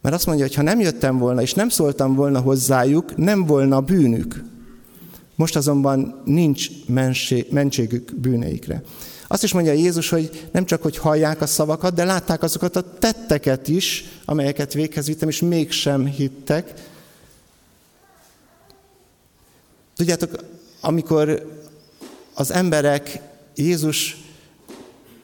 Mert 0.00 0.14
azt 0.14 0.26
mondja, 0.26 0.44
hogy 0.44 0.54
ha 0.54 0.62
nem 0.62 0.80
jöttem 0.80 1.18
volna, 1.18 1.42
és 1.42 1.54
nem 1.54 1.68
szóltam 1.68 2.14
volna 2.14 2.40
hozzájuk, 2.40 3.16
nem 3.16 3.46
volna 3.46 3.80
bűnük. 3.80 4.42
Most 5.36 5.56
azonban 5.56 6.22
nincs 6.24 6.68
mentségük 7.50 8.14
bűneikre. 8.16 8.82
Azt 9.34 9.42
is 9.42 9.52
mondja 9.52 9.72
Jézus, 9.72 10.08
hogy 10.08 10.48
nem 10.52 10.64
csak, 10.64 10.82
hogy 10.82 10.96
hallják 10.96 11.40
a 11.40 11.46
szavakat, 11.46 11.94
de 11.94 12.04
látták 12.04 12.42
azokat 12.42 12.76
a 12.76 12.98
tetteket 12.98 13.68
is, 13.68 14.04
amelyeket 14.24 14.72
véghez 14.72 15.06
vittem, 15.06 15.28
és 15.28 15.40
mégsem 15.40 16.06
hittek. 16.06 16.72
Tudjátok, 19.96 20.44
amikor 20.80 21.50
az 22.34 22.50
emberek 22.50 23.18
Jézus 23.54 24.16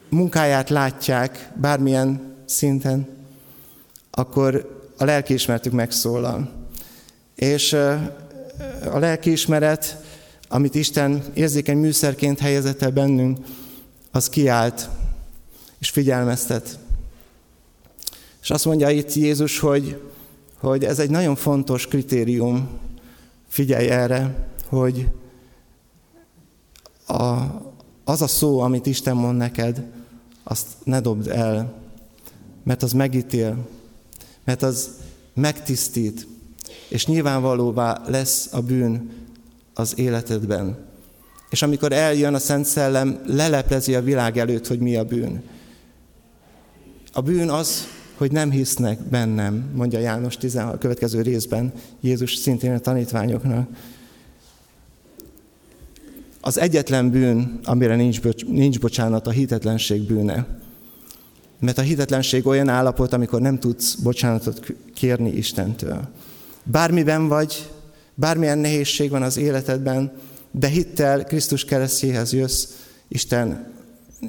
munkáját 0.09 0.69
látják 0.69 1.51
bármilyen 1.55 2.35
szinten, 2.45 3.07
akkor 4.11 4.81
a 4.97 5.03
lelkiismeretük 5.03 5.73
megszólal. 5.73 6.51
És 7.35 7.73
a 8.83 8.99
lelkiismeret, 8.99 9.97
amit 10.47 10.75
Isten 10.75 11.23
érzékeny 11.33 11.77
műszerként 11.77 12.39
helyezett 12.39 12.81
el 12.81 12.91
bennünk, 12.91 13.37
az 14.11 14.29
kiállt 14.29 14.89
és 15.79 15.89
figyelmeztet. 15.89 16.79
És 18.41 18.49
azt 18.49 18.65
mondja 18.65 18.89
itt 18.89 19.13
Jézus, 19.13 19.59
hogy, 19.59 20.01
hogy 20.57 20.85
ez 20.85 20.99
egy 20.99 21.09
nagyon 21.09 21.35
fontos 21.35 21.87
kritérium, 21.87 22.69
figyelj 23.47 23.87
erre, 23.87 24.49
hogy 24.67 25.07
a, 27.07 27.37
az 28.03 28.21
a 28.21 28.27
szó, 28.27 28.59
amit 28.59 28.85
Isten 28.85 29.15
mond 29.15 29.37
neked, 29.37 29.83
azt 30.43 30.67
ne 30.83 30.99
dobd 30.99 31.27
el, 31.27 31.73
mert 32.63 32.83
az 32.83 32.91
megítél, 32.91 33.67
mert 34.43 34.61
az 34.61 34.89
megtisztít, 35.33 36.27
és 36.87 37.05
nyilvánvalóvá 37.05 38.01
lesz 38.07 38.53
a 38.53 38.61
bűn 38.61 39.11
az 39.73 39.97
életedben. 39.97 40.90
És 41.51 41.61
amikor 41.61 41.91
eljön 41.91 42.33
a 42.33 42.39
Szent 42.39 42.65
Szellem, 42.65 43.19
leleplezi 43.25 43.95
a 43.95 44.01
világ 44.01 44.37
előtt, 44.37 44.67
hogy 44.67 44.79
mi 44.79 44.95
a 44.95 45.03
bűn. 45.03 45.43
A 47.13 47.21
bűn 47.21 47.49
az, 47.49 47.87
hogy 48.17 48.31
nem 48.31 48.51
hisznek 48.51 48.99
bennem, 48.99 49.71
mondja 49.75 49.99
János 49.99 50.37
16, 50.37 50.73
a 50.73 50.77
következő 50.77 51.21
részben, 51.21 51.73
Jézus 52.01 52.35
szintén 52.35 52.73
a 52.73 52.79
tanítványoknak. 52.79 53.69
Az 56.41 56.59
egyetlen 56.59 57.09
bűn, 57.11 57.59
amire 57.63 57.95
nincs, 57.95 58.21
nincs 58.47 58.79
bocsánat, 58.79 59.27
a 59.27 59.31
hitetlenség 59.31 60.01
bűne. 60.01 60.47
Mert 61.59 61.77
a 61.77 61.81
hitetlenség 61.81 62.47
olyan 62.47 62.69
állapot, 62.69 63.13
amikor 63.13 63.41
nem 63.41 63.59
tudsz 63.59 63.95
bocsánatot 63.95 64.73
kérni 64.93 65.31
Istentől. 65.31 66.09
Bármiben 66.63 67.27
vagy, 67.27 67.69
bármilyen 68.15 68.57
nehézség 68.57 69.09
van 69.09 69.23
az 69.23 69.37
életedben, 69.37 70.11
de 70.51 70.67
hittel 70.67 71.23
Krisztus 71.23 71.65
keresztjéhez 71.65 72.33
jössz, 72.33 72.67
Isten, 73.07 73.73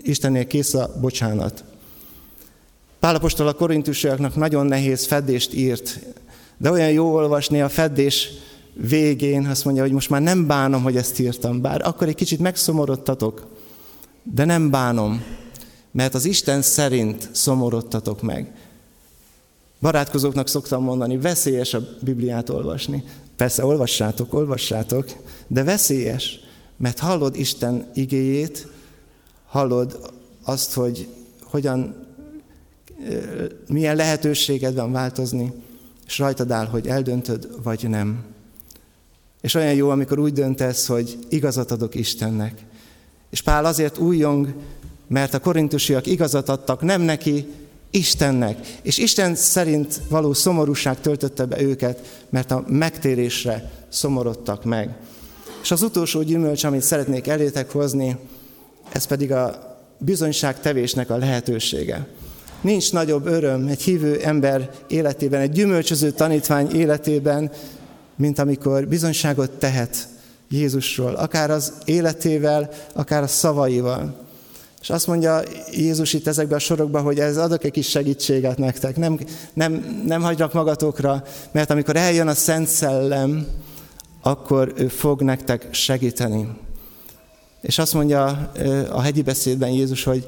Istennél 0.02 0.46
kész 0.46 0.74
a 0.74 0.90
bocsánat. 1.00 1.64
Pálapostól 2.98 3.48
a 3.48 3.52
korintusiaknak 3.52 4.37
nagyon 4.37 4.66
nehéz 4.66 5.06
feddést 5.06 5.54
írt, 5.54 5.98
de 6.56 6.70
olyan 6.70 6.90
jó 6.90 7.14
olvasni 7.14 7.61
a 7.61 7.68
feddés 7.68 8.30
végén, 8.74 9.46
azt 9.46 9.64
mondja, 9.64 9.82
hogy 9.82 9.92
most 9.92 10.11
már 10.11 10.22
nem 10.22 10.46
bánom, 10.46 10.82
hogy 10.82 10.96
ezt 10.96 11.18
írtam, 11.18 11.61
bár 11.61 11.80
akkor 11.87 12.08
egy 12.08 12.14
kicsit 12.14 12.38
megszomorodtatok, 12.38 13.46
de 14.22 14.44
nem 14.44 14.70
bánom, 14.70 15.24
mert 15.90 16.14
az 16.14 16.24
Isten 16.24 16.62
szerint 16.62 17.28
szomorodtatok 17.32 18.22
meg. 18.22 18.52
Barátkozóknak 19.80 20.48
szoktam 20.48 20.82
mondani, 20.82 21.18
veszélyes 21.18 21.74
a 21.74 21.88
Bibliát 22.00 22.48
olvasni. 22.48 23.04
Persze 23.42 23.64
olvassátok, 23.64 24.35
olvassátok, 24.35 25.07
de 25.46 25.64
veszélyes, 25.64 26.40
mert 26.76 26.98
hallod 26.98 27.37
Isten 27.37 27.90
igéjét, 27.94 28.66
hallod 29.46 30.12
azt, 30.44 30.74
hogy 30.74 31.09
hogyan, 31.42 32.07
milyen 33.68 33.96
lehetőséged 33.96 34.74
van 34.74 34.92
változni, 34.92 35.52
és 36.07 36.18
rajtad 36.18 36.50
áll, 36.50 36.66
hogy 36.66 36.87
eldöntöd, 36.87 37.62
vagy 37.62 37.88
nem. 37.88 38.24
És 39.40 39.55
olyan 39.55 39.74
jó, 39.74 39.88
amikor 39.88 40.18
úgy 40.18 40.33
döntesz, 40.33 40.87
hogy 40.87 41.18
igazat 41.28 41.70
adok 41.70 41.94
Istennek. 41.94 42.64
És 43.31 43.42
Pál 43.42 43.64
azért 43.64 43.98
újjong, 43.98 44.55
mert 45.07 45.35
a 45.35 45.40
korintusiak 45.40 46.07
igazat 46.07 46.48
adtak 46.48 46.83
nem 46.83 47.00
neki, 47.00 47.46
Istennek. 47.94 48.78
És 48.83 48.98
Isten 48.98 49.35
szerint 49.35 50.00
való 50.09 50.33
szomorúság 50.33 51.00
töltötte 51.00 51.44
be 51.44 51.61
őket, 51.61 52.24
mert 52.31 52.50
a 52.50 52.64
megtérésre 52.68 53.70
szomorodtak 53.88 54.64
meg. 54.64 54.96
És 55.62 55.70
az 55.70 55.83
utolsó 55.83 56.22
gyümölcs, 56.22 56.64
amit 56.64 56.83
szeretnék 56.83 57.26
elétek 57.26 57.70
hozni, 57.70 58.16
ez 58.92 59.05
pedig 59.05 59.33
a 59.33 59.76
bizonyságtevésnek 59.98 61.11
a 61.11 61.16
lehetősége. 61.16 62.07
Nincs 62.61 62.92
nagyobb 62.92 63.26
öröm 63.26 63.66
egy 63.66 63.83
hívő 63.83 64.20
ember 64.20 64.70
életében, 64.88 65.40
egy 65.40 65.50
gyümölcsöző 65.50 66.11
tanítvány 66.11 66.70
életében, 66.70 67.50
mint 68.16 68.38
amikor 68.38 68.88
bizonyságot 68.88 69.50
tehet 69.50 70.09
Jézusról, 70.48 71.14
akár 71.14 71.50
az 71.50 71.72
életével, 71.85 72.70
akár 72.94 73.22
a 73.22 73.26
szavaival. 73.26 74.26
És 74.83 74.90
azt 74.90 75.07
mondja 75.07 75.42
Jézus 75.71 76.12
itt 76.12 76.27
ezekben 76.27 76.57
a 76.57 76.61
sorokban, 76.61 77.03
hogy 77.03 77.18
ez 77.18 77.37
adok 77.37 77.64
egy 77.64 77.71
kis 77.71 77.88
segítséget 77.88 78.59
nektek, 78.59 78.97
nem, 78.97 79.18
nem, 79.55 80.03
nem 80.07 80.23
hagynak 80.23 80.53
magatokra, 80.53 81.25
mert 81.53 81.71
amikor 81.71 81.97
eljön 81.97 82.29
a 82.29 82.35
Szent 82.35 82.68
Szellem, 82.68 83.47
akkor 84.23 84.73
ő 84.77 84.88
fog 84.88 85.23
nektek 85.23 85.68
segíteni. 85.71 86.49
És 87.61 87.79
azt 87.79 87.95
mondja 87.95 88.51
a 88.90 89.01
hegyi 89.01 89.23
beszédben 89.23 89.71
Jézus, 89.71 90.05
hogy 90.05 90.25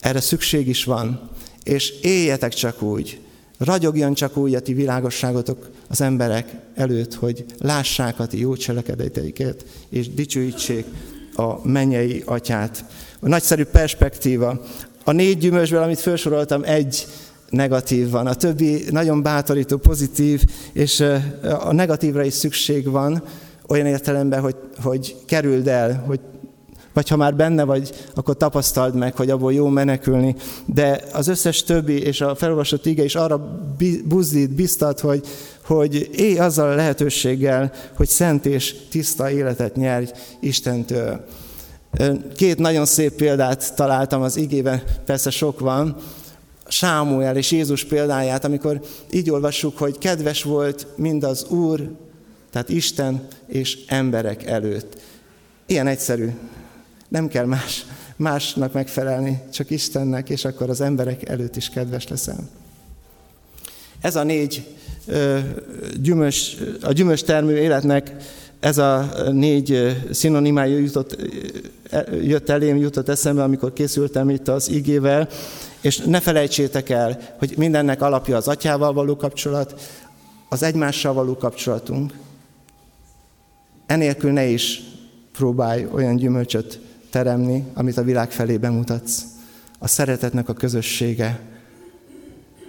erre 0.00 0.20
szükség 0.20 0.68
is 0.68 0.84
van, 0.84 1.30
és 1.62 1.90
éljetek 2.00 2.52
csak 2.52 2.82
úgy, 2.82 3.20
ragyogjon 3.58 4.14
csak 4.14 4.36
úgy 4.36 4.54
a 4.54 4.60
ti 4.60 4.72
világosságotok 4.72 5.70
az 5.88 6.00
emberek 6.00 6.54
előtt, 6.74 7.14
hogy 7.14 7.44
lássák 7.58 8.20
a 8.20 8.26
ti 8.26 8.40
jó 8.40 8.56
cselekedeteiket, 8.56 9.64
és 9.88 10.14
dicsőítsék 10.14 10.86
a 11.34 11.68
mennyei 11.68 12.22
atyát. 12.26 12.84
A 13.24 13.28
nagyszerű 13.28 13.64
perspektíva. 13.64 14.60
A 15.04 15.12
négy 15.12 15.38
gyümölcsből, 15.38 15.82
amit 15.82 16.00
felsoroltam, 16.00 16.62
egy 16.64 17.06
negatív 17.48 18.10
van. 18.10 18.26
A 18.26 18.34
többi 18.34 18.84
nagyon 18.90 19.22
bátorító, 19.22 19.76
pozitív, 19.76 20.42
és 20.72 21.04
a 21.60 21.72
negatívra 21.72 22.24
is 22.24 22.34
szükség 22.34 22.90
van, 22.90 23.22
olyan 23.68 23.86
értelemben, 23.86 24.40
hogy, 24.40 24.56
hogy 24.82 25.16
kerüld 25.26 25.68
el, 25.68 26.02
hogy 26.06 26.20
vagy 26.92 27.08
ha 27.08 27.16
már 27.16 27.34
benne 27.34 27.64
vagy, 27.64 27.90
akkor 28.14 28.36
tapasztald 28.36 28.94
meg, 28.94 29.16
hogy 29.16 29.30
abból 29.30 29.52
jó 29.52 29.68
menekülni. 29.68 30.34
De 30.66 31.00
az 31.12 31.28
összes 31.28 31.62
többi 31.62 32.02
és 32.02 32.20
a 32.20 32.34
felolvasott 32.34 32.86
ige 32.86 33.04
is 33.04 33.14
arra 33.14 33.60
buzdít, 34.04 34.54
biztat, 34.54 35.00
hogy, 35.00 35.26
hogy 35.64 36.10
élj 36.12 36.38
azzal 36.38 36.70
a 36.70 36.74
lehetőséggel, 36.74 37.72
hogy 37.96 38.08
szent 38.08 38.46
és 38.46 38.74
tiszta 38.90 39.30
életet 39.30 39.76
nyerj 39.76 40.10
Istentől. 40.40 41.24
Két 42.36 42.58
nagyon 42.58 42.86
szép 42.86 43.12
példát 43.12 43.74
találtam 43.74 44.22
az 44.22 44.36
igében, 44.36 44.82
persze 45.04 45.30
sok 45.30 45.60
van. 45.60 45.96
Sámuel 46.68 47.36
és 47.36 47.50
Jézus 47.50 47.84
példáját, 47.84 48.44
amikor 48.44 48.80
így 49.10 49.30
olvassuk, 49.30 49.78
hogy 49.78 49.98
kedves 49.98 50.42
volt 50.42 50.86
mind 50.96 51.24
az 51.24 51.44
Úr, 51.44 51.90
tehát 52.50 52.68
Isten 52.68 53.26
és 53.46 53.78
emberek 53.86 54.44
előtt. 54.44 55.00
Ilyen 55.66 55.86
egyszerű. 55.86 56.30
Nem 57.08 57.28
kell 57.28 57.44
más, 57.44 57.86
másnak 58.16 58.72
megfelelni, 58.72 59.42
csak 59.52 59.70
Istennek, 59.70 60.28
és 60.28 60.44
akkor 60.44 60.70
az 60.70 60.80
emberek 60.80 61.28
előtt 61.28 61.56
is 61.56 61.68
kedves 61.68 62.08
leszel. 62.08 62.48
Ez 64.00 64.16
a 64.16 64.22
négy 64.22 64.66
ö, 65.06 65.38
gyümölcs, 66.00 66.56
a 66.82 66.92
gyümölcs 66.92 67.24
termő 67.24 67.56
életnek 67.56 68.14
ez 68.64 68.78
a 68.78 69.10
négy 69.32 69.96
szinonimája 70.10 70.78
jutott, 70.78 71.16
jött 72.22 72.48
elém, 72.48 72.76
jutott 72.76 73.08
eszembe, 73.08 73.42
amikor 73.42 73.72
készültem 73.72 74.30
itt 74.30 74.48
az 74.48 74.70
igével, 74.70 75.28
és 75.80 75.98
ne 75.98 76.20
felejtsétek 76.20 76.88
el, 76.90 77.18
hogy 77.38 77.54
mindennek 77.56 78.02
alapja 78.02 78.36
az 78.36 78.48
atyával 78.48 78.92
való 78.92 79.16
kapcsolat, 79.16 79.80
az 80.48 80.62
egymással 80.62 81.12
való 81.12 81.36
kapcsolatunk. 81.36 82.12
Enélkül 83.86 84.32
ne 84.32 84.44
is 84.44 84.82
próbálj 85.32 85.86
olyan 85.92 86.16
gyümölcsöt 86.16 86.80
teremni, 87.10 87.64
amit 87.74 87.96
a 87.96 88.02
világ 88.02 88.30
felé 88.30 88.56
bemutatsz. 88.56 89.22
A 89.78 89.88
szeretetnek 89.88 90.48
a 90.48 90.52
közössége. 90.52 91.40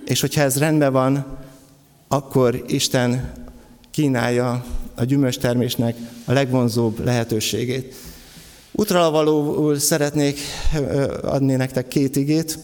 És 0.06 0.22
hogyha 0.22 0.42
ez 0.42 0.58
rendben 0.58 0.92
van, 0.92 1.38
akkor 2.08 2.64
Isten 2.68 3.32
kínálja 3.92 4.66
a 4.96 5.04
gyümölcstermésnek 5.04 5.96
a 6.26 6.32
legvonzóbb 6.32 7.04
lehetőségét. 7.06 7.96
Útra 8.72 9.12
valóul 9.12 9.80
szeretnék 9.80 10.40
adni 11.22 11.56
nektek 11.56 11.88
két 11.88 12.16
igét. 12.16 12.60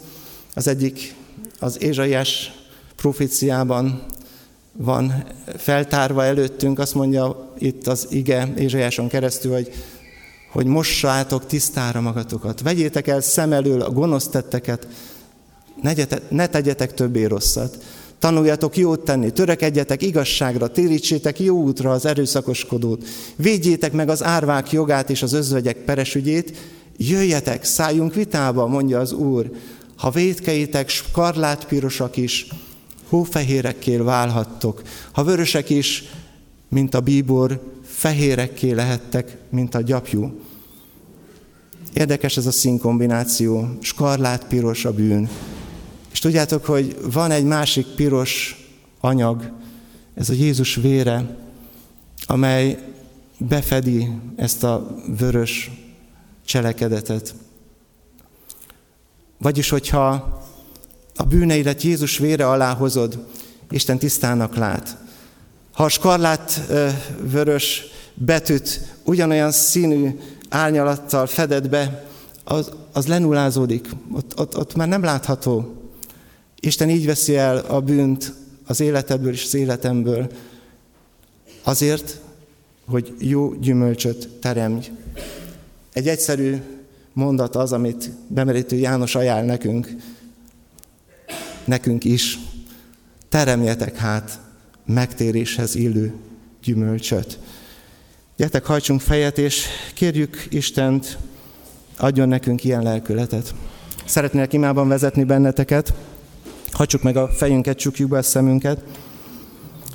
Az 0.54 0.68
egyik 0.68 1.16
az 1.60 1.82
Ézsaiás 1.82 2.52
proféciában 2.96 4.06
van 4.72 5.24
feltárva 5.58 6.24
előttünk, 6.24 6.80
azt 6.80 6.94
mondja 6.94 7.54
itt 7.58 7.88
az 7.88 8.08
ige 8.10 8.54
Ézsaiáson 8.58 9.08
keresztül, 9.08 9.54
hogy, 9.54 9.72
hogy 10.52 10.66
mossátok 10.66 11.46
tisztára 11.46 12.02
magatokat, 12.02 12.62
vegyétek 12.62 13.08
el 13.08 13.22
szem 13.22 13.54
elől 13.54 13.82
a 13.82 13.92
gonosz 13.92 14.28
tetteket, 14.28 14.88
ne 16.30 16.48
tegyetek 16.48 16.94
többé 16.94 17.24
rosszat. 17.24 17.78
Tanuljatok 18.22 18.78
jót 18.78 19.00
tenni, 19.00 19.32
törekedjetek 19.32 20.02
igazságra, 20.02 20.68
térítsétek 20.68 21.40
jó 21.40 21.62
útra 21.62 21.92
az 21.92 22.06
erőszakoskodót, 22.06 23.06
védjétek 23.36 23.92
meg 23.94 24.10
az 24.10 24.24
árvák 24.24 24.72
jogát 24.72 25.10
és 25.10 25.22
az 25.22 25.34
özvegyek 25.34 25.78
peresügyét, 25.78 26.58
jöjjetek, 26.98 27.64
szálljunk 27.64 28.14
vitába, 28.14 28.68
mondja 28.68 29.00
az 29.00 29.12
Úr, 29.12 29.52
ha 29.96 30.10
védkeitek 30.10 30.90
skarlátpirosak 30.90 32.18
is, 32.18 32.48
hófehérekké 33.10 33.98
válhattok, 33.98 34.82
ha 35.12 35.24
vörösek 35.24 35.70
is, 35.70 36.04
mint 36.70 36.94
a 36.94 37.02
bíbor, 37.02 37.62
fehérekké 37.84 38.72
lehettek, 38.72 39.38
mint 39.50 39.76
a 39.76 39.82
gyapjú. 39.82 40.40
Érdekes 41.94 42.38
ez 42.38 42.46
a 42.46 42.52
színkombináció, 42.52 43.78
skarlát-piros 43.80 44.86
a 44.86 44.94
bűn, 44.94 45.30
és 46.12 46.20
tudjátok, 46.20 46.66
hogy 46.66 46.98
van 47.12 47.32
egy 47.32 47.46
másik 47.46 47.86
piros 47.86 48.66
anyag, 49.00 49.52
ez 50.14 50.30
a 50.30 50.34
Jézus 50.34 50.76
vére, 50.76 51.38
amely 52.26 52.78
befedi 53.38 54.10
ezt 54.36 54.64
a 54.64 54.96
vörös 55.18 55.72
cselekedetet. 56.46 57.36
Vagyis, 59.38 59.70
hogyha 59.70 60.40
a 61.16 61.24
bűneidet 61.24 61.82
Jézus 61.82 62.18
vére 62.18 62.50
alá 62.50 62.74
hozod, 62.74 63.26
Isten 63.70 63.98
tisztának 63.98 64.56
lát. 64.56 64.98
Ha 65.74 65.84
a 65.84 65.90
skarlát 65.90 66.62
vörös 67.22 67.84
betűt 68.14 68.96
ugyanolyan 69.04 69.52
színű 69.52 70.20
árnyalattal 70.50 71.28
feded 71.28 71.70
be, 71.70 72.06
az, 72.44 72.72
az 72.94 73.08
lenulázódik, 73.08 73.90
ott, 74.12 74.40
ott, 74.40 74.58
ott 74.58 74.76
már 74.76 74.88
nem 74.88 75.04
látható. 75.04 75.81
Isten 76.64 76.90
így 76.90 77.06
veszi 77.06 77.36
el 77.36 77.58
a 77.58 77.80
bűnt 77.80 78.34
az 78.66 78.80
életedből 78.80 79.32
és 79.32 79.44
az 79.44 79.54
életemből, 79.54 80.32
azért, 81.64 82.20
hogy 82.86 83.14
jó 83.20 83.54
gyümölcsöt 83.54 84.28
teremj. 84.28 84.92
Egy 85.94 86.08
egyszerű 86.08 86.56
mondat 87.14 87.56
az, 87.56 87.72
amit 87.72 88.10
bemerítő 88.28 88.76
János 88.76 89.16
ajánl 89.16 89.46
nekünk, 89.46 89.96
nekünk 91.66 92.04
is. 92.04 92.40
Teremjetek 93.30 93.98
hát 93.98 94.40
megtéréshez 94.86 95.76
illő 95.76 96.14
gyümölcsöt. 96.64 97.40
Gyertek, 98.38 98.66
hajtsunk 98.66 99.02
fejet, 99.02 99.38
és 99.38 99.66
kérjük 99.94 100.46
Istent, 100.50 101.18
adjon 101.98 102.28
nekünk 102.28 102.64
ilyen 102.64 102.84
lelkületet. 102.84 103.54
Szeretnék 104.06 104.54
imában 104.54 104.88
vezetni 104.88 105.24
benneteket. 105.24 105.94
Hagyjuk 106.72 107.04
meg 107.04 107.18
a 107.18 107.28
fejünket, 107.28 107.78
csukjuk 107.78 108.10
be 108.10 108.18
a 108.18 108.22
szemünket, 108.22 108.84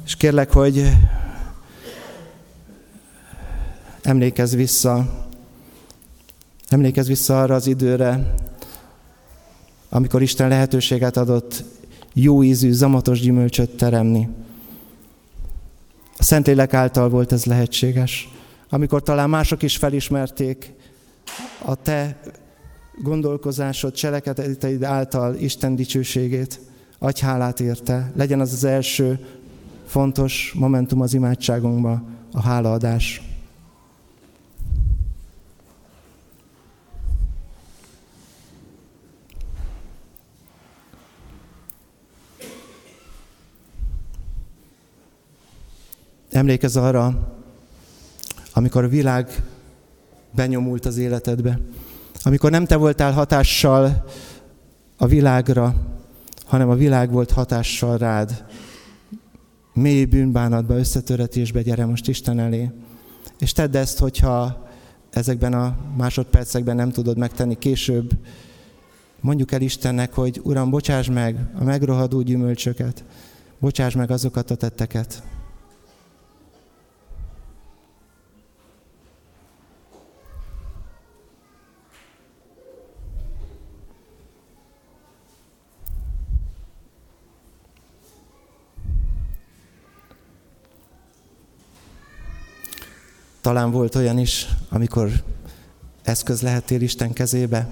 és 0.04 0.16
kérlek, 0.16 0.52
hogy 0.52 0.90
emlékezz 4.02 4.54
vissza, 4.54 5.24
emlékezz 6.68 7.06
vissza 7.08 7.40
arra 7.42 7.54
az 7.54 7.66
időre, 7.66 8.34
amikor 9.88 10.22
Isten 10.22 10.48
lehetőséget 10.48 11.16
adott 11.16 11.64
jó 12.12 12.42
ízű, 12.42 12.72
zamatos 12.72 13.20
gyümölcsöt 13.20 13.76
teremni. 13.76 14.28
A 16.16 16.22
Szentlélek 16.22 16.74
által 16.74 17.08
volt 17.08 17.32
ez 17.32 17.44
lehetséges. 17.44 18.28
Amikor 18.68 19.02
talán 19.02 19.30
mások 19.30 19.62
is 19.62 19.76
felismerték 19.76 20.72
a 21.64 21.74
te 21.74 22.20
gondolkozásod, 23.02 23.92
cselekedeteid 23.92 24.82
által 24.82 25.34
Isten 25.34 25.76
dicsőségét. 25.76 26.60
Adj 26.98 27.20
hálát 27.20 27.60
érte. 27.60 28.12
Legyen 28.16 28.40
az 28.40 28.52
az 28.52 28.64
első 28.64 29.26
fontos 29.86 30.52
momentum 30.56 31.00
az 31.00 31.14
imádságunkban, 31.14 32.16
a 32.32 32.40
hálaadás. 32.40 33.22
Emlékezz 46.30 46.76
arra, 46.76 47.34
amikor 48.52 48.84
a 48.84 48.88
világ 48.88 49.42
benyomult 50.30 50.86
az 50.86 50.96
életedbe, 50.96 51.60
amikor 52.22 52.50
nem 52.50 52.64
te 52.64 52.76
voltál 52.76 53.12
hatással 53.12 54.04
a 54.96 55.06
világra, 55.06 55.74
hanem 56.44 56.68
a 56.68 56.74
világ 56.74 57.10
volt 57.10 57.30
hatással 57.30 57.98
rád. 57.98 58.44
Mély 59.72 60.04
bűnbánatba, 60.04 60.78
összetöretésbe 60.78 61.62
gyere 61.62 61.86
most 61.86 62.08
Isten 62.08 62.38
elé. 62.38 62.70
És 63.38 63.52
tedd 63.52 63.76
ezt, 63.76 63.98
hogyha 63.98 64.66
ezekben 65.10 65.52
a 65.52 65.76
másodpercekben 65.96 66.76
nem 66.76 66.90
tudod 66.90 67.18
megtenni 67.18 67.58
később, 67.58 68.10
mondjuk 69.20 69.52
el 69.52 69.60
Istennek, 69.60 70.14
hogy 70.14 70.40
Uram, 70.42 70.70
bocsáss 70.70 71.08
meg 71.08 71.36
a 71.58 71.64
megrohadó 71.64 72.20
gyümölcsöket, 72.20 73.04
bocsáss 73.58 73.94
meg 73.94 74.10
azokat 74.10 74.50
a 74.50 74.54
tetteket, 74.54 75.22
Talán 93.46 93.70
volt 93.70 93.94
olyan 93.94 94.18
is, 94.18 94.48
amikor 94.68 95.10
eszköz 96.02 96.40
lehettél 96.40 96.80
Isten 96.80 97.12
kezébe, 97.12 97.68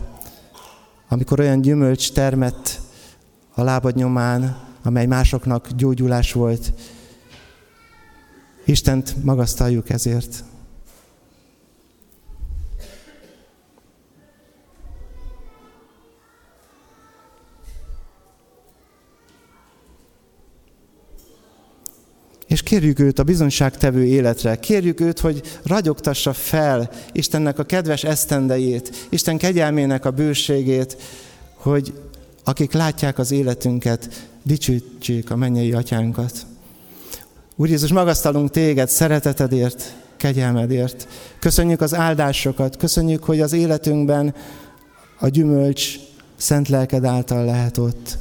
amikor 1.08 1.40
olyan 1.40 1.60
gyümölcs 1.60 2.12
termett 2.12 2.80
a 3.54 3.62
lábad 3.62 3.94
nyomán, 3.94 4.58
amely 4.82 5.06
másoknak 5.06 5.70
gyógyulás 5.70 6.32
volt. 6.32 6.72
Istent 8.64 9.24
magasztaljuk 9.24 9.90
ezért. 9.90 10.44
És 22.54 22.62
kérjük 22.62 22.98
őt 22.98 23.18
a 23.18 23.22
bizonyságtevő 23.22 24.04
életre, 24.04 24.56
kérjük 24.56 25.00
őt, 25.00 25.20
hogy 25.20 25.42
ragyogtassa 25.62 26.32
fel 26.32 26.90
Istennek 27.12 27.58
a 27.58 27.64
kedves 27.64 28.04
esztendejét, 28.04 29.06
Isten 29.08 29.38
kegyelmének 29.38 30.04
a 30.04 30.10
bőségét, 30.10 30.96
hogy 31.54 31.92
akik 32.44 32.72
látják 32.72 33.18
az 33.18 33.30
életünket, 33.30 34.28
dicsőítsék 34.42 35.30
a 35.30 35.36
mennyei 35.36 35.72
atyánkat. 35.72 36.46
Úr 37.56 37.68
Jézus, 37.68 37.92
magasztalunk 37.92 38.50
téged 38.50 38.88
szeretetedért, 38.88 39.94
kegyelmedért. 40.16 41.08
Köszönjük 41.38 41.80
az 41.80 41.94
áldásokat, 41.94 42.76
köszönjük, 42.76 43.24
hogy 43.24 43.40
az 43.40 43.52
életünkben 43.52 44.34
a 45.18 45.28
gyümölcs 45.28 45.94
szent 46.36 46.68
lelked 46.68 47.04
által 47.04 47.44
lehet 47.44 47.78
ott. 47.78 48.18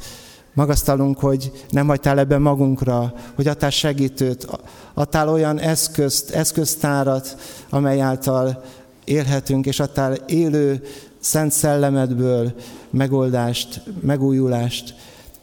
Magasztalunk, 0.54 1.18
hogy 1.18 1.52
nem 1.70 1.86
hagytál 1.86 2.18
ebben 2.18 2.42
magunkra, 2.42 3.14
hogy 3.34 3.48
adtál 3.48 3.70
segítőt, 3.70 4.46
adtál 4.94 5.28
olyan 5.28 5.58
eszközt, 5.58 6.30
eszköztárat, 6.30 7.36
amely 7.68 8.00
által 8.00 8.64
élhetünk, 9.04 9.66
és 9.66 9.80
adtál 9.80 10.14
élő 10.14 10.82
szent 11.20 11.52
szellemedből 11.52 12.54
megoldást, 12.90 13.82
megújulást. 14.00 14.94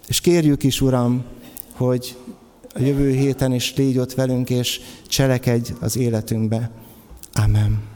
És 0.07 0.21
kérjük 0.21 0.63
is, 0.63 0.81
Uram, 0.81 1.23
hogy 1.73 2.17
a 2.73 2.81
jövő 2.81 3.11
héten 3.11 3.53
is 3.53 3.75
légy 3.75 3.97
ott 3.97 4.13
velünk, 4.13 4.49
és 4.49 4.81
cselekedj 5.07 5.71
az 5.79 5.97
életünkbe. 5.97 6.69
Amen. 7.33 7.90